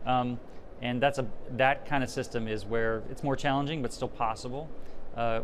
Um, 0.05 0.39
and 0.81 1.01
that's 1.01 1.19
a 1.19 1.25
that 1.51 1.85
kind 1.85 2.03
of 2.03 2.09
system 2.09 2.47
is 2.47 2.65
where 2.65 3.01
it's 3.09 3.23
more 3.23 3.35
challenging 3.35 3.81
but 3.81 3.93
still 3.93 4.07
possible. 4.09 4.69
Uh, 5.15 5.41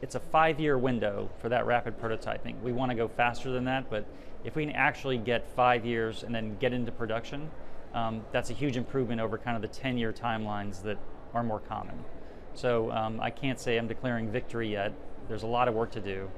it's 0.00 0.14
a 0.14 0.20
five-year 0.20 0.76
window 0.76 1.30
for 1.40 1.48
that 1.48 1.66
rapid 1.66 1.98
prototyping. 2.00 2.60
We 2.60 2.72
want 2.72 2.90
to 2.90 2.94
go 2.94 3.08
faster 3.08 3.50
than 3.50 3.64
that, 3.64 3.88
but 3.90 4.04
if 4.44 4.54
we 4.54 4.66
can 4.66 4.74
actually 4.74 5.16
get 5.16 5.48
five 5.56 5.86
years 5.86 6.22
and 6.22 6.34
then 6.34 6.56
get 6.58 6.72
into 6.74 6.92
production, 6.92 7.50
um, 7.94 8.22
that's 8.30 8.50
a 8.50 8.52
huge 8.52 8.76
improvement 8.76 9.20
over 9.20 9.38
kind 9.38 9.56
of 9.56 9.62
the 9.62 9.80
10-year 9.80 10.12
timelines 10.12 10.82
that 10.82 10.98
are 11.32 11.42
more 11.42 11.60
common. 11.60 12.04
So 12.54 12.90
um, 12.92 13.18
I 13.18 13.30
can't 13.30 13.58
say 13.58 13.78
I'm 13.78 13.88
declaring 13.88 14.30
victory 14.30 14.70
yet. 14.70 14.92
There's 15.26 15.42
a 15.42 15.46
lot 15.46 15.68
of 15.68 15.74
work 15.74 15.90
to 15.92 16.00
do, 16.00 16.28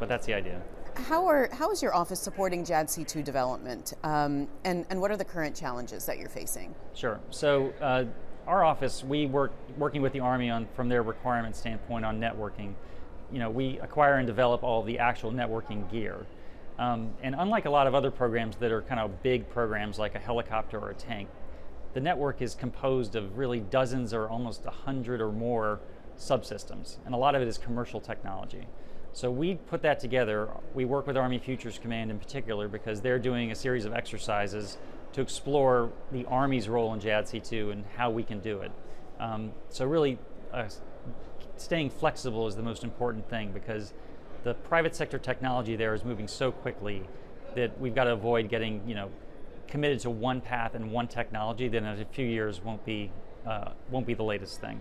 but 0.00 0.08
that's 0.08 0.26
the 0.26 0.34
idea. 0.34 0.60
How, 0.96 1.24
are, 1.26 1.48
how 1.52 1.70
is 1.70 1.80
your 1.80 1.94
office 1.94 2.18
supporting 2.18 2.64
JADC2 2.64 3.22
development, 3.22 3.94
um, 4.02 4.48
and, 4.64 4.84
and 4.90 5.00
what 5.00 5.12
are 5.12 5.16
the 5.16 5.24
current 5.24 5.54
challenges 5.54 6.04
that 6.06 6.18
you're 6.18 6.28
facing? 6.28 6.74
Sure. 6.94 7.20
So 7.30 7.72
uh, 7.80 8.06
our 8.48 8.64
office, 8.64 9.04
we 9.04 9.26
work 9.26 9.52
working 9.76 10.02
with 10.02 10.12
the 10.12 10.20
Army 10.20 10.50
on 10.50 10.66
from 10.74 10.88
their 10.88 11.02
requirement 11.02 11.54
standpoint 11.54 12.04
on 12.04 12.18
networking. 12.18 12.74
You 13.30 13.38
know, 13.38 13.50
we 13.50 13.78
acquire 13.78 14.16
and 14.16 14.26
develop 14.26 14.64
all 14.64 14.82
the 14.82 14.98
actual 14.98 15.30
networking 15.30 15.88
gear. 15.92 16.26
Um, 16.78 17.12
and 17.22 17.36
unlike 17.38 17.66
a 17.66 17.70
lot 17.70 17.86
of 17.86 17.94
other 17.94 18.10
programs 18.10 18.56
that 18.56 18.72
are 18.72 18.82
kind 18.82 18.98
of 18.98 19.22
big 19.22 19.48
programs 19.50 19.98
like 19.98 20.14
a 20.14 20.18
helicopter 20.18 20.78
or 20.78 20.90
a 20.90 20.94
tank, 20.94 21.28
the 21.92 22.00
network 22.00 22.42
is 22.42 22.54
composed 22.54 23.14
of 23.14 23.36
really 23.38 23.60
dozens 23.60 24.12
or 24.12 24.28
almost 24.28 24.64
a 24.64 24.70
hundred 24.70 25.20
or 25.20 25.30
more 25.30 25.78
subsystems, 26.16 26.96
and 27.04 27.14
a 27.14 27.18
lot 27.18 27.34
of 27.34 27.42
it 27.42 27.48
is 27.48 27.58
commercial 27.58 28.00
technology. 28.00 28.66
So 29.12 29.30
we 29.30 29.56
put 29.56 29.82
that 29.82 29.98
together. 29.98 30.48
We 30.74 30.84
work 30.84 31.06
with 31.06 31.16
Army 31.16 31.38
Futures 31.38 31.78
Command 31.78 32.10
in 32.10 32.18
particular 32.18 32.68
because 32.68 33.00
they're 33.00 33.18
doing 33.18 33.50
a 33.50 33.54
series 33.54 33.84
of 33.84 33.92
exercises 33.92 34.78
to 35.12 35.20
explore 35.20 35.90
the 36.12 36.24
Army's 36.26 36.68
role 36.68 36.94
in 36.94 37.00
JADC2 37.00 37.72
and 37.72 37.84
how 37.96 38.10
we 38.10 38.22
can 38.22 38.38
do 38.40 38.60
it. 38.60 38.70
Um, 39.18 39.52
so 39.68 39.84
really, 39.84 40.18
uh, 40.52 40.68
staying 41.56 41.90
flexible 41.90 42.46
is 42.46 42.54
the 42.54 42.62
most 42.62 42.84
important 42.84 43.28
thing 43.28 43.50
because 43.52 43.92
the 44.44 44.54
private 44.54 44.94
sector 44.94 45.18
technology 45.18 45.76
there 45.76 45.92
is 45.92 46.04
moving 46.04 46.28
so 46.28 46.52
quickly 46.52 47.02
that 47.56 47.78
we've 47.80 47.94
got 47.94 48.04
to 48.04 48.12
avoid 48.12 48.48
getting, 48.48 48.80
you 48.86 48.94
know, 48.94 49.10
committed 49.66 50.00
to 50.00 50.10
one 50.10 50.40
path 50.40 50.74
and 50.74 50.90
one 50.90 51.08
technology, 51.08 51.68
then 51.68 51.84
in 51.84 52.00
a 52.00 52.04
few 52.06 52.26
years 52.26 52.62
won't 52.62 52.84
be 52.84 53.10
uh, 53.46 53.70
won't 53.90 54.06
be 54.06 54.14
the 54.14 54.22
latest 54.22 54.60
thing. 54.60 54.80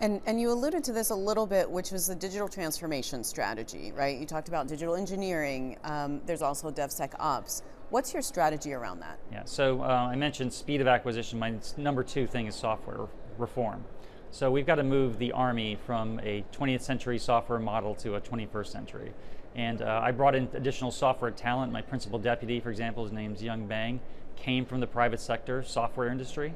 And, 0.00 0.20
and 0.26 0.40
you 0.40 0.52
alluded 0.52 0.84
to 0.84 0.92
this 0.92 1.10
a 1.10 1.14
little 1.14 1.46
bit, 1.46 1.70
which 1.70 1.90
was 1.90 2.06
the 2.06 2.14
digital 2.14 2.48
transformation 2.48 3.24
strategy, 3.24 3.92
right? 3.92 4.18
You 4.18 4.26
talked 4.26 4.48
about 4.48 4.68
digital 4.68 4.94
engineering. 4.94 5.78
Um, 5.84 6.20
there's 6.26 6.42
also 6.42 6.70
DevSecOps. 6.70 7.62
What's 7.88 8.12
your 8.12 8.22
strategy 8.22 8.74
around 8.74 9.00
that? 9.00 9.18
Yeah, 9.32 9.44
so 9.44 9.80
uh, 9.82 10.08
I 10.10 10.16
mentioned 10.16 10.52
speed 10.52 10.80
of 10.80 10.86
acquisition. 10.86 11.38
My 11.38 11.54
number 11.76 12.02
two 12.02 12.26
thing 12.26 12.46
is 12.46 12.54
software 12.54 13.06
reform. 13.38 13.84
So 14.30 14.50
we've 14.50 14.66
got 14.66 14.74
to 14.74 14.82
move 14.82 15.18
the 15.18 15.32
Army 15.32 15.78
from 15.86 16.20
a 16.20 16.44
20th 16.52 16.82
century 16.82 17.18
software 17.18 17.60
model 17.60 17.94
to 17.96 18.16
a 18.16 18.20
21st 18.20 18.66
century. 18.66 19.12
And 19.54 19.80
uh, 19.80 20.00
I 20.04 20.10
brought 20.10 20.34
in 20.34 20.48
additional 20.52 20.90
software 20.90 21.30
talent. 21.30 21.72
My 21.72 21.80
principal 21.80 22.18
deputy, 22.18 22.60
for 22.60 22.70
example, 22.70 23.04
his 23.04 23.12
name's 23.12 23.42
Young 23.42 23.66
Bang, 23.66 24.00
came 24.36 24.66
from 24.66 24.80
the 24.80 24.86
private 24.86 25.20
sector 25.20 25.62
software 25.62 26.08
industry. 26.08 26.52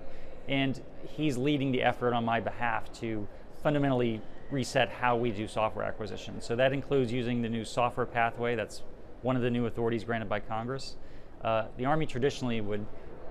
And 0.48 0.80
he's 1.16 1.36
leading 1.36 1.72
the 1.72 1.82
effort 1.82 2.12
on 2.12 2.24
my 2.24 2.40
behalf 2.40 2.92
to 3.00 3.26
fundamentally 3.62 4.20
reset 4.50 4.88
how 4.88 5.16
we 5.16 5.30
do 5.30 5.46
software 5.46 5.84
acquisition. 5.84 6.40
So 6.40 6.56
that 6.56 6.72
includes 6.72 7.12
using 7.12 7.42
the 7.42 7.48
new 7.48 7.64
software 7.64 8.06
pathway. 8.06 8.56
That's 8.56 8.82
one 9.22 9.36
of 9.36 9.42
the 9.42 9.50
new 9.50 9.66
authorities 9.66 10.04
granted 10.04 10.28
by 10.28 10.40
Congress. 10.40 10.96
Uh, 11.42 11.66
the 11.76 11.84
Army 11.84 12.06
traditionally 12.06 12.60
would 12.60 12.84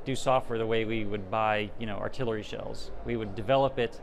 do 0.05 0.15
software 0.15 0.57
the 0.57 0.65
way 0.65 0.85
we 0.85 1.05
would 1.05 1.29
buy, 1.29 1.69
you 1.79 1.85
know, 1.85 1.97
artillery 1.97 2.43
shells. 2.43 2.91
We 3.05 3.17
would 3.17 3.35
develop 3.35 3.77
it, 3.77 3.99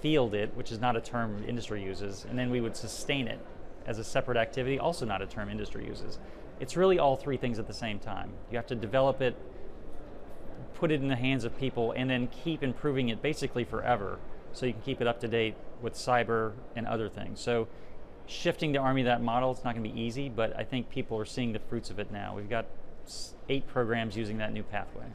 field 0.00 0.34
it, 0.34 0.54
which 0.56 0.72
is 0.72 0.80
not 0.80 0.96
a 0.96 1.00
term 1.00 1.44
industry 1.46 1.82
uses, 1.82 2.26
and 2.28 2.38
then 2.38 2.50
we 2.50 2.60
would 2.60 2.76
sustain 2.76 3.28
it 3.28 3.38
as 3.86 3.98
a 3.98 4.04
separate 4.04 4.36
activity, 4.36 4.78
also 4.78 5.06
not 5.06 5.22
a 5.22 5.26
term 5.26 5.48
industry 5.48 5.86
uses. 5.86 6.18
It's 6.60 6.76
really 6.76 6.98
all 6.98 7.16
three 7.16 7.36
things 7.36 7.58
at 7.58 7.66
the 7.66 7.72
same 7.72 7.98
time. 7.98 8.32
You 8.50 8.56
have 8.56 8.66
to 8.66 8.74
develop 8.74 9.22
it, 9.22 9.36
put 10.78 10.92
it 10.92 11.00
in 11.00 11.08
the 11.08 11.16
hands 11.16 11.44
of 11.44 11.56
people 11.58 11.92
and 11.92 12.08
then 12.08 12.28
keep 12.28 12.62
improving 12.62 13.08
it 13.08 13.20
basically 13.20 13.64
forever 13.64 14.18
so 14.52 14.64
you 14.66 14.72
can 14.72 14.82
keep 14.82 15.00
it 15.00 15.06
up 15.06 15.20
to 15.20 15.28
date 15.28 15.54
with 15.82 15.94
cyber 15.94 16.52
and 16.76 16.86
other 16.86 17.08
things. 17.08 17.40
So 17.40 17.68
shifting 18.26 18.72
the 18.72 18.78
Army 18.78 19.02
that 19.02 19.22
model, 19.22 19.50
it's 19.50 19.64
not 19.64 19.74
going 19.74 19.84
to 19.84 19.92
be 19.92 20.00
easy, 20.00 20.28
but 20.28 20.56
I 20.56 20.64
think 20.64 20.88
people 20.88 21.18
are 21.18 21.24
seeing 21.24 21.52
the 21.52 21.58
fruits 21.58 21.90
of 21.90 21.98
it 21.98 22.10
now. 22.12 22.34
We've 22.34 22.48
got 22.48 22.66
eight 23.48 23.66
programs 23.66 24.16
using 24.16 24.38
that 24.38 24.52
new 24.52 24.62
pathway. 24.62 25.06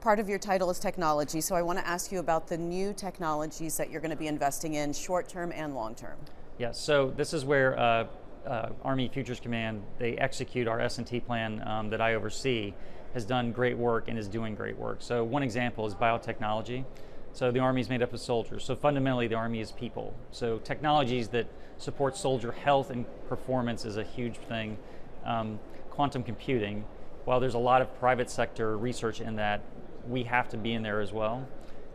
Part 0.00 0.18
of 0.18 0.28
your 0.28 0.38
title 0.38 0.70
is 0.70 0.78
technology, 0.78 1.40
so 1.40 1.54
I 1.54 1.62
want 1.62 1.78
to 1.78 1.86
ask 1.86 2.12
you 2.12 2.18
about 2.18 2.46
the 2.46 2.58
new 2.58 2.92
technologies 2.92 3.76
that 3.76 3.90
you're 3.90 4.00
going 4.00 4.10
to 4.10 4.16
be 4.16 4.28
investing 4.28 4.74
in 4.74 4.92
short 4.92 5.28
term 5.28 5.52
and 5.52 5.74
long 5.74 5.94
term. 5.94 6.16
Yeah, 6.58 6.72
so 6.72 7.12
this 7.16 7.32
is 7.32 7.44
where 7.44 7.78
uh, 7.78 8.06
uh, 8.46 8.68
Army 8.82 9.08
Futures 9.08 9.40
Command, 9.40 9.82
they 9.98 10.16
execute 10.16 10.68
our 10.68 10.80
S&T 10.80 11.20
plan 11.20 11.66
um, 11.66 11.90
that 11.90 12.00
I 12.00 12.14
oversee, 12.14 12.74
has 13.14 13.24
done 13.24 13.52
great 13.52 13.78
work 13.78 14.08
and 14.08 14.18
is 14.18 14.28
doing 14.28 14.54
great 14.54 14.76
work. 14.76 14.98
So 15.00 15.24
one 15.24 15.42
example 15.42 15.86
is 15.86 15.94
biotechnology. 15.94 16.84
So 17.32 17.50
the 17.50 17.60
Army 17.60 17.80
is 17.80 17.88
made 17.88 18.02
up 18.02 18.12
of 18.12 18.20
soldiers. 18.20 18.64
So 18.64 18.76
fundamentally, 18.76 19.26
the 19.26 19.34
Army 19.34 19.60
is 19.60 19.72
people. 19.72 20.14
So 20.30 20.58
technologies 20.58 21.28
that 21.28 21.46
support 21.78 22.16
soldier 22.16 22.52
health 22.52 22.90
and 22.90 23.06
performance 23.28 23.84
is 23.84 23.96
a 23.96 24.04
huge 24.04 24.36
thing. 24.36 24.78
Um, 25.24 25.58
quantum 25.90 26.22
computing, 26.22 26.84
while 27.24 27.40
there's 27.40 27.54
a 27.54 27.58
lot 27.58 27.80
of 27.80 27.98
private 27.98 28.30
sector 28.30 28.76
research 28.76 29.20
in 29.20 29.36
that, 29.36 29.62
we 30.08 30.24
have 30.24 30.48
to 30.50 30.56
be 30.56 30.74
in 30.74 30.82
there 30.82 31.00
as 31.00 31.12
well. 31.12 31.46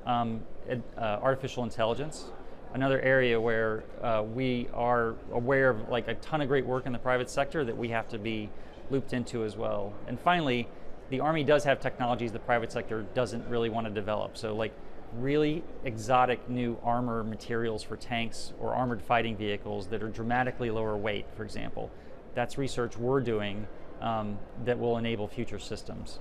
Um, 0.05 0.41
uh, 0.69 1.01
artificial 1.01 1.63
intelligence, 1.63 2.25
another 2.73 2.99
area 3.01 3.39
where 3.39 3.83
uh, 4.01 4.23
we 4.23 4.67
are 4.73 5.15
aware 5.31 5.69
of 5.69 5.89
like 5.89 6.07
a 6.07 6.15
ton 6.15 6.41
of 6.41 6.47
great 6.47 6.65
work 6.65 6.85
in 6.85 6.93
the 6.93 6.99
private 6.99 7.29
sector 7.29 7.63
that 7.65 7.77
we 7.77 7.89
have 7.89 8.09
to 8.09 8.17
be 8.17 8.49
looped 8.89 9.13
into 9.13 9.43
as 9.43 9.55
well. 9.55 9.93
And 10.07 10.19
finally, 10.19 10.67
the 11.09 11.19
Army 11.19 11.43
does 11.43 11.63
have 11.63 11.79
technologies 11.79 12.31
the 12.31 12.39
private 12.39 12.71
sector 12.71 13.05
doesn't 13.13 13.47
really 13.47 13.69
want 13.69 13.87
to 13.87 13.93
develop. 13.93 14.37
So 14.37 14.55
like 14.55 14.73
really 15.17 15.63
exotic 15.83 16.47
new 16.49 16.77
armor 16.83 17.23
materials 17.23 17.81
for 17.81 17.97
tanks 17.97 18.53
or 18.59 18.75
armored 18.75 19.01
fighting 19.01 19.35
vehicles 19.35 19.87
that 19.87 20.03
are 20.03 20.09
dramatically 20.09 20.69
lower 20.69 20.95
weight, 20.95 21.25
for 21.35 21.43
example. 21.43 21.89
That's 22.35 22.57
research 22.57 22.97
we're 22.97 23.21
doing 23.21 23.67
um, 24.01 24.37
that 24.65 24.77
will 24.77 24.97
enable 24.97 25.27
future 25.27 25.59
systems. 25.59 26.19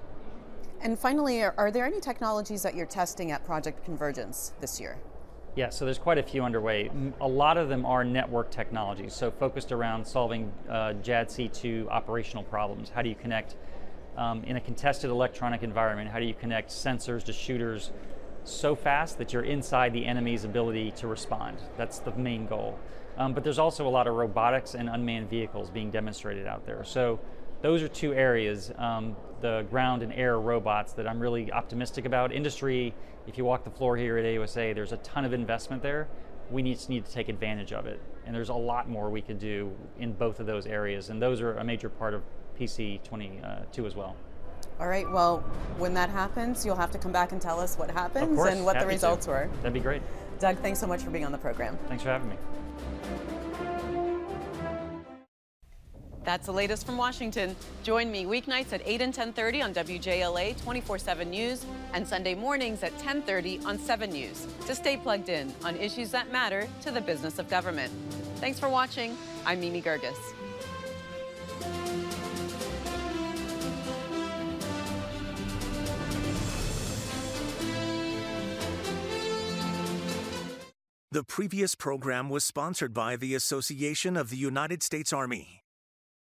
And 0.81 0.98
finally, 0.98 1.42
are, 1.42 1.55
are, 1.59 1.70
there 1.70 1.87
any 1.87 2.01
technologies 2.01 2.62
that 2.62 2.74
you're 2.74 2.87
testing 2.87 3.31
at 3.31 3.44
Project 3.44 3.85
Convergence 3.85 4.53
this 4.61 4.81
year? 4.81 4.96
Yeah, 5.57 5.70
so 5.70 5.85
there's 5.85 5.98
quite 5.98 6.18
a 6.18 6.22
few 6.22 6.44
underway. 6.44 6.88
A 7.20 7.27
lot 7.27 7.59
of 7.59 7.68
them 7.68 7.85
are 7.85 8.05
network 8.05 8.51
technologies, 8.51 9.12
so 9.12 9.31
focused 9.31 9.72
around 9.72 10.07
solving 10.07 10.53
uh, 10.68 10.94
JADC2 11.03 11.88
operational 11.88 12.44
problems. 12.44 12.90
How 12.90 13.03
do 13.03 13.09
you 13.09 13.16
connect 13.16 13.57
um, 14.16 14.44
in 14.44 14.57
a 14.57 14.61
contested 14.61 15.11
electronic 15.11 15.62
environment? 15.62 16.11
How 16.11 16.18
do 16.18 16.27
you 16.27 16.35
connect 16.35 16.71
sensors 16.71 17.25
to 17.25 17.33
shooters 17.33 17.90
so 18.49 18.75
fast 18.75 19.18
that 19.18 19.33
you're 19.33 19.44
inside 19.44 19.92
the 19.92 20.05
enemy's 20.07 20.44
ability 20.44 20.90
to 20.92 21.07
respond. 21.07 21.59
That's 21.77 21.99
the 21.99 22.12
main 22.16 22.47
goal. 22.47 22.79
Um, 23.16 23.35
but 23.35 23.44
there's 23.44 23.59
also 23.59 23.87
a 23.87 23.90
lot 23.90 24.07
of 24.07 24.14
robotics 24.14 24.75
and 24.75 24.88
unmanned 24.88 25.29
vehicles 25.29 25.71
being 25.71 25.90
demonstrated 25.90 26.47
out 26.47 26.64
there. 26.64 26.85
So 26.85 27.21
those 27.62 27.83
are 27.83 27.88
two 27.88 28.14
areas, 28.14 28.73
um, 28.79 29.16
the 29.40 29.66
ground 29.71 30.03
and 30.03 30.12
air 30.12 30.38
robots 30.38 30.92
that 30.92 31.07
I'm 31.07 31.18
really 31.18 31.53
optimistic 31.53 32.05
about. 32.05 32.33
Industry, 32.33 32.94
if 33.27 33.37
you 33.37 33.44
walk 33.44 33.64
the 33.64 33.71
floor 33.71 33.97
here 33.97 34.16
at 34.18 34.25
AUSA, 34.25 34.75
there's 34.75 34.92
a 34.92 34.99
ton 34.99 35.25
of 35.25 35.33
investment 35.33 35.83
there. 35.83 36.09
We 36.51 36.62
need, 36.62 36.79
need 36.88 37.05
to 37.05 37.12
take 37.12 37.29
advantage 37.29 37.73
of 37.73 37.87
it. 37.87 38.01
And 38.25 38.35
there's 38.35 38.49
a 38.49 38.55
lot 38.55 38.88
more 38.88 39.11
we 39.11 39.21
could 39.21 39.38
do 39.38 39.73
in 39.99 40.12
both 40.12 40.38
of 40.38 40.47
those 40.47 40.66
areas. 40.66 41.11
And 41.11 41.21
those 41.21 41.40
are 41.40 41.55
a 41.57 41.64
major 41.64 41.88
part 41.88 42.14
of 42.14 42.23
PC 42.59 43.03
22 43.05 43.42
uh, 43.44 43.87
as 43.87 43.94
well. 43.94 44.16
All 44.81 44.88
right, 44.88 45.11
well, 45.11 45.38
when 45.77 45.94
that 45.94 46.09
happens, 46.09 46.64
you'll 46.64 46.77
have 46.77 46.90
to 46.92 46.99
come 46.99 47.12
back 47.12 47.33
and 47.33 47.40
tell 47.40 47.59
us 47.59 47.77
what 47.77 47.90
happens 47.90 48.38
and 48.38 48.64
what 48.64 48.77
Happy 48.77 48.87
the 48.87 48.92
results 48.92 49.27
to. 49.27 49.33
were. 49.33 49.51
That'd 49.62 49.75
be 49.75 49.81
great. 49.81 50.03
Doug, 50.38 50.59
thanks 50.59 50.79
so 50.79 50.87
much 50.87 51.03
for 51.03 51.11
being 51.11 51.25
on 51.25 51.33
the 51.33 51.38
program. 51.38 51.77
Thanks 51.88 52.05
for 52.05 52.11
having 52.11 52.29
me. 52.29 52.37
That's 56.25 56.44
the 56.47 56.53
latest 56.53 56.85
from 56.85 56.99
Washington. 56.99 57.57
Join 57.83 58.11
me 58.12 58.27
weeknights 58.27 58.73
at 58.75 58.83
8 58.85 59.01
and 59.01 59.14
10:30 59.14 59.62
on 59.62 59.73
WJLA 59.73 60.55
24/7 60.62 61.31
News 61.31 61.64
and 61.94 62.07
Sunday 62.07 62.35
mornings 62.35 62.83
at 62.83 62.92
10:30 62.99 63.64
on 63.64 63.79
7 63.79 64.11
News 64.11 64.47
to 64.66 64.75
stay 64.75 64.99
plugged 64.99 65.31
in 65.31 65.53
on 65.64 65.75
issues 65.77 66.11
that 66.11 66.31
matter 66.31 66.68
to 66.83 66.90
the 66.90 67.01
business 67.01 67.38
of 67.38 67.49
government. 67.49 67.90
Thanks 68.37 68.61
for 68.61 68.68
watching. 68.68 69.16
I'm 69.47 69.59
Mimi 69.59 69.81
Geerges. 69.81 70.18
The 81.19 81.25
previous 81.25 81.75
program 81.75 82.31
was 82.31 82.45
sponsored 82.45 82.95
by 82.95 83.17
the 83.17 83.35
Association 83.35 84.17
of 84.17 84.31
the 84.31 84.37
United 84.37 84.85
States 84.85 85.13
Army. 85.13 85.65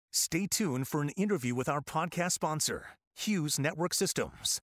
Stay 0.10 0.48
tuned 0.48 0.88
for 0.88 1.02
an 1.02 1.10
interview 1.18 1.54
with 1.54 1.68
our 1.68 1.82
podcast 1.82 2.32
sponsor, 2.32 2.86
Hughes 3.14 3.60
Network 3.60 3.94
Systems. 3.94 4.62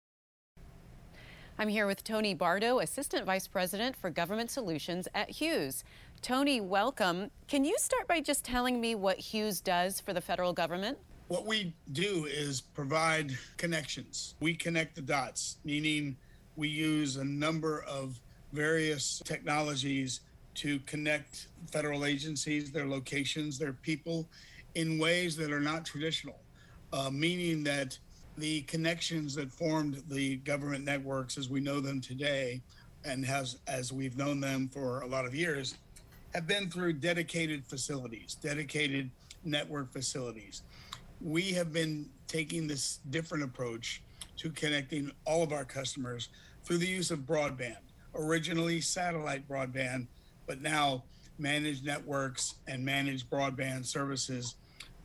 I'm 1.59 1.69
here 1.69 1.87
with 1.87 2.03
Tony 2.03 2.33
Bardo, 2.33 2.79
Assistant 2.79 3.27
Vice 3.27 3.47
President 3.47 3.95
for 3.95 4.09
Government 4.09 4.51
Solutions 4.51 5.07
at 5.15 5.29
Hughes. 5.29 5.85
Tony, 6.23 6.63
welcome. 6.63 7.31
Can 7.47 7.67
you 7.67 7.77
start 7.77 8.09
by 8.09 8.23
just 8.23 8.43
telling 8.43 8.81
me 8.81 8.95
what 8.95 9.19
Hughes 9.19 9.61
does 9.61 10.01
for 10.01 10.15
the 10.15 10.23
federal 10.23 10.55
government? 10.55 10.97
What 11.29 11.45
we 11.45 11.75
do 11.93 12.25
is 12.25 12.63
provide 12.63 13.37
connections. 13.59 14.35
We 14.41 14.55
connect 14.55 14.95
the 14.95 15.03
dots, 15.03 15.59
meaning 15.63 16.17
we 16.57 16.69
use 16.69 17.17
a 17.17 17.25
number 17.25 17.83
of 17.83 18.19
various 18.53 19.23
technologies 19.25 20.21
to 20.55 20.79
connect 20.81 21.49
federal 21.71 22.05
agencies, 22.05 22.71
their 22.71 22.87
locations, 22.87 23.59
their 23.59 23.73
people 23.73 24.29
in 24.75 24.99
ways 24.99 25.37
that 25.37 25.51
are 25.51 25.61
not 25.61 25.85
traditional, 25.85 26.39
uh, 26.93 27.11
meaning 27.11 27.65
that 27.65 27.99
the 28.37 28.63
connections 28.63 29.35
that 29.35 29.51
formed 29.51 30.03
the 30.09 30.37
government 30.37 30.85
networks 30.85 31.37
as 31.37 31.49
we 31.49 31.61
know 31.61 31.81
them 31.81 32.01
today 32.01 32.61
and 33.05 33.25
has 33.25 33.59
as 33.67 33.93
we've 33.93 34.17
known 34.17 34.41
them 34.41 34.69
for 34.69 35.01
a 35.01 35.07
lot 35.07 35.27
of 35.27 35.35
years 35.35 35.77
have 36.35 36.47
been 36.47 36.71
through 36.71 36.95
dedicated 36.95 37.65
facilities, 37.67 38.37
dedicated 38.43 39.11
network 39.45 39.93
facilities. 39.93 40.63
We 41.21 41.53
have 41.53 41.73
been 41.73 42.09
taking 42.27 42.67
this 42.67 43.01
different 43.11 43.45
approach 43.45 44.03
to 44.39 44.51
connecting 44.51 45.11
all 45.27 45.43
of 45.43 45.53
our 45.53 45.65
customers 45.65 46.31
through 46.65 46.79
the 46.79 46.87
use 46.87 47.11
of 47.11 47.21
broadband 47.21 47.77
originally 48.15 48.81
satellite 48.81 49.49
broadband, 49.49 50.07
but 50.47 50.61
now 50.61 51.03
managed 51.39 51.85
networks 51.85 52.55
and 52.67 52.85
managed 52.85 53.29
broadband 53.31 53.85
services 53.85 54.55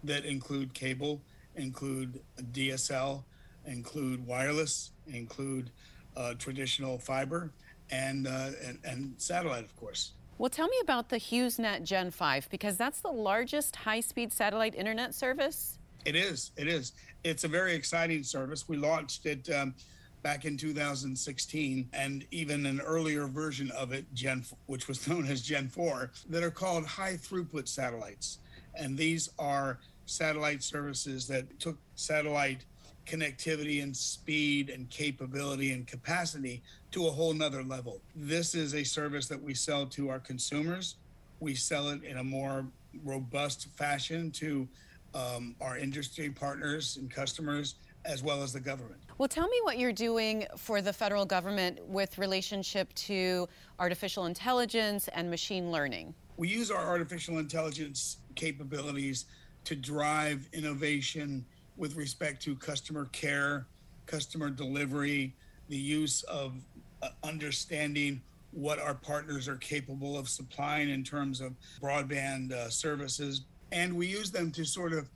that 0.03 0.25
include 0.25 0.73
cable, 0.73 1.21
include 1.55 2.19
DSL, 2.51 3.23
include 3.65 4.25
wireless, 4.25 4.91
include 5.07 5.69
uh, 6.15 6.33
traditional 6.35 6.97
fiber, 6.97 7.51
and, 7.91 8.27
uh, 8.27 8.49
and, 8.65 8.79
and 8.83 9.13
satellite, 9.17 9.63
of 9.63 9.75
course. 9.75 10.11
Well, 10.37 10.49
tell 10.49 10.67
me 10.67 10.77
about 10.81 11.09
the 11.09 11.17
HughesNet 11.17 11.83
Gen 11.83 12.11
5 12.11 12.49
because 12.49 12.77
that's 12.77 13.01
the 13.01 13.11
largest 13.11 13.75
high 13.75 14.01
speed 14.01 14.31
satellite 14.31 14.75
internet 14.75 15.15
service. 15.15 15.79
It 16.05 16.15
is. 16.15 16.51
It 16.57 16.67
is. 16.67 16.93
It's 17.23 17.43
a 17.43 17.47
very 17.47 17.73
exciting 17.73 18.23
service. 18.23 18.69
We 18.69 18.77
launched 18.77 19.25
it 19.25 19.49
um, 19.49 19.73
back 20.23 20.45
in 20.45 20.57
2016, 20.57 21.89
and 21.93 22.25
even 22.31 22.65
an 22.65 22.81
earlier 22.81 23.27
version 23.27 23.71
of 23.71 23.91
it, 23.91 24.05
Gen, 24.13 24.43
which 24.65 24.87
was 24.87 25.07
known 25.09 25.25
as 25.27 25.41
Gen 25.41 25.69
4, 25.69 26.11
that 26.29 26.43
are 26.43 26.51
called 26.51 26.85
high 26.85 27.13
throughput 27.13 27.67
satellites. 27.67 28.39
And 28.75 28.97
these 28.97 29.29
are 29.39 29.79
satellite 30.05 30.63
services 30.63 31.27
that 31.27 31.59
took 31.59 31.77
satellite 31.95 32.65
connectivity 33.05 33.81
and 33.81 33.95
speed 33.95 34.69
and 34.69 34.89
capability 34.89 35.71
and 35.71 35.87
capacity 35.87 36.61
to 36.91 37.07
a 37.07 37.11
whole 37.11 37.33
nother 37.33 37.63
level. 37.63 38.01
This 38.15 38.53
is 38.53 38.75
a 38.75 38.83
service 38.83 39.27
that 39.27 39.41
we 39.41 39.53
sell 39.53 39.85
to 39.87 40.09
our 40.09 40.19
consumers. 40.19 40.95
We 41.39 41.55
sell 41.55 41.89
it 41.89 42.03
in 42.03 42.17
a 42.17 42.23
more 42.23 42.65
robust 43.03 43.69
fashion 43.75 44.31
to 44.31 44.67
um, 45.13 45.55
our 45.61 45.77
industry 45.77 46.29
partners 46.29 46.97
and 46.97 47.09
customers 47.09 47.75
as 48.05 48.23
well 48.23 48.43
as 48.43 48.53
the 48.53 48.59
government. 48.59 48.99
Well, 49.17 49.27
tell 49.27 49.47
me 49.47 49.57
what 49.63 49.79
you're 49.79 49.93
doing 49.93 50.45
for 50.57 50.79
the 50.79 50.93
federal 50.93 51.25
government 51.25 51.83
with 51.87 52.19
relationship 52.19 52.93
to 52.93 53.49
artificial 53.79 54.27
intelligence 54.27 55.07
and 55.07 55.27
machine 55.27 55.71
learning. 55.71 56.13
We 56.37 56.49
use 56.49 56.69
our 56.69 56.85
artificial 56.85 57.39
intelligence 57.39 58.17
capabilities 58.35 59.25
to 59.63 59.75
drive 59.75 60.47
innovation 60.53 61.43
with 61.77 61.95
respect 61.95 62.43
to 62.43 62.55
customer 62.57 63.05
care, 63.05 63.65
customer 64.05 64.51
delivery, 64.51 65.33
the 65.67 65.77
use 65.77 66.21
of 66.23 66.53
uh, 67.01 67.09
understanding 67.23 68.21
what 68.51 68.77
our 68.77 68.93
partners 68.93 69.47
are 69.47 69.57
capable 69.57 70.15
of 70.15 70.29
supplying 70.29 70.89
in 70.89 71.03
terms 71.03 71.41
of 71.41 71.53
broadband 71.81 72.51
uh, 72.51 72.69
services. 72.69 73.41
And 73.71 73.93
we 73.93 74.05
use 74.05 74.29
them 74.29 74.51
to 74.51 74.63
sort 74.63 74.93
of 74.93 75.09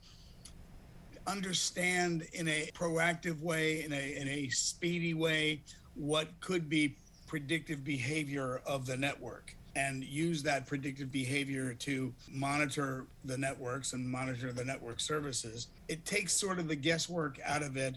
understand 1.26 2.26
in 2.32 2.48
a 2.48 2.70
proactive 2.74 3.40
way, 3.40 3.84
in 3.84 3.92
a, 3.92 4.16
in 4.16 4.28
a 4.28 4.48
speedy 4.48 5.14
way, 5.14 5.62
what 5.94 6.28
could 6.40 6.68
be 6.68 6.96
predictive 7.26 7.84
behavior 7.84 8.60
of 8.66 8.86
the 8.86 8.96
network 8.96 9.54
and 9.74 10.04
use 10.04 10.42
that 10.42 10.66
predictive 10.66 11.10
behavior 11.10 11.72
to 11.72 12.12
monitor 12.30 13.06
the 13.24 13.38
networks 13.38 13.94
and 13.94 14.06
monitor 14.06 14.52
the 14.52 14.64
network 14.64 15.00
services. 15.00 15.68
It 15.88 16.04
takes 16.04 16.34
sort 16.34 16.58
of 16.58 16.68
the 16.68 16.76
guesswork 16.76 17.38
out 17.44 17.62
of 17.62 17.76
it 17.76 17.96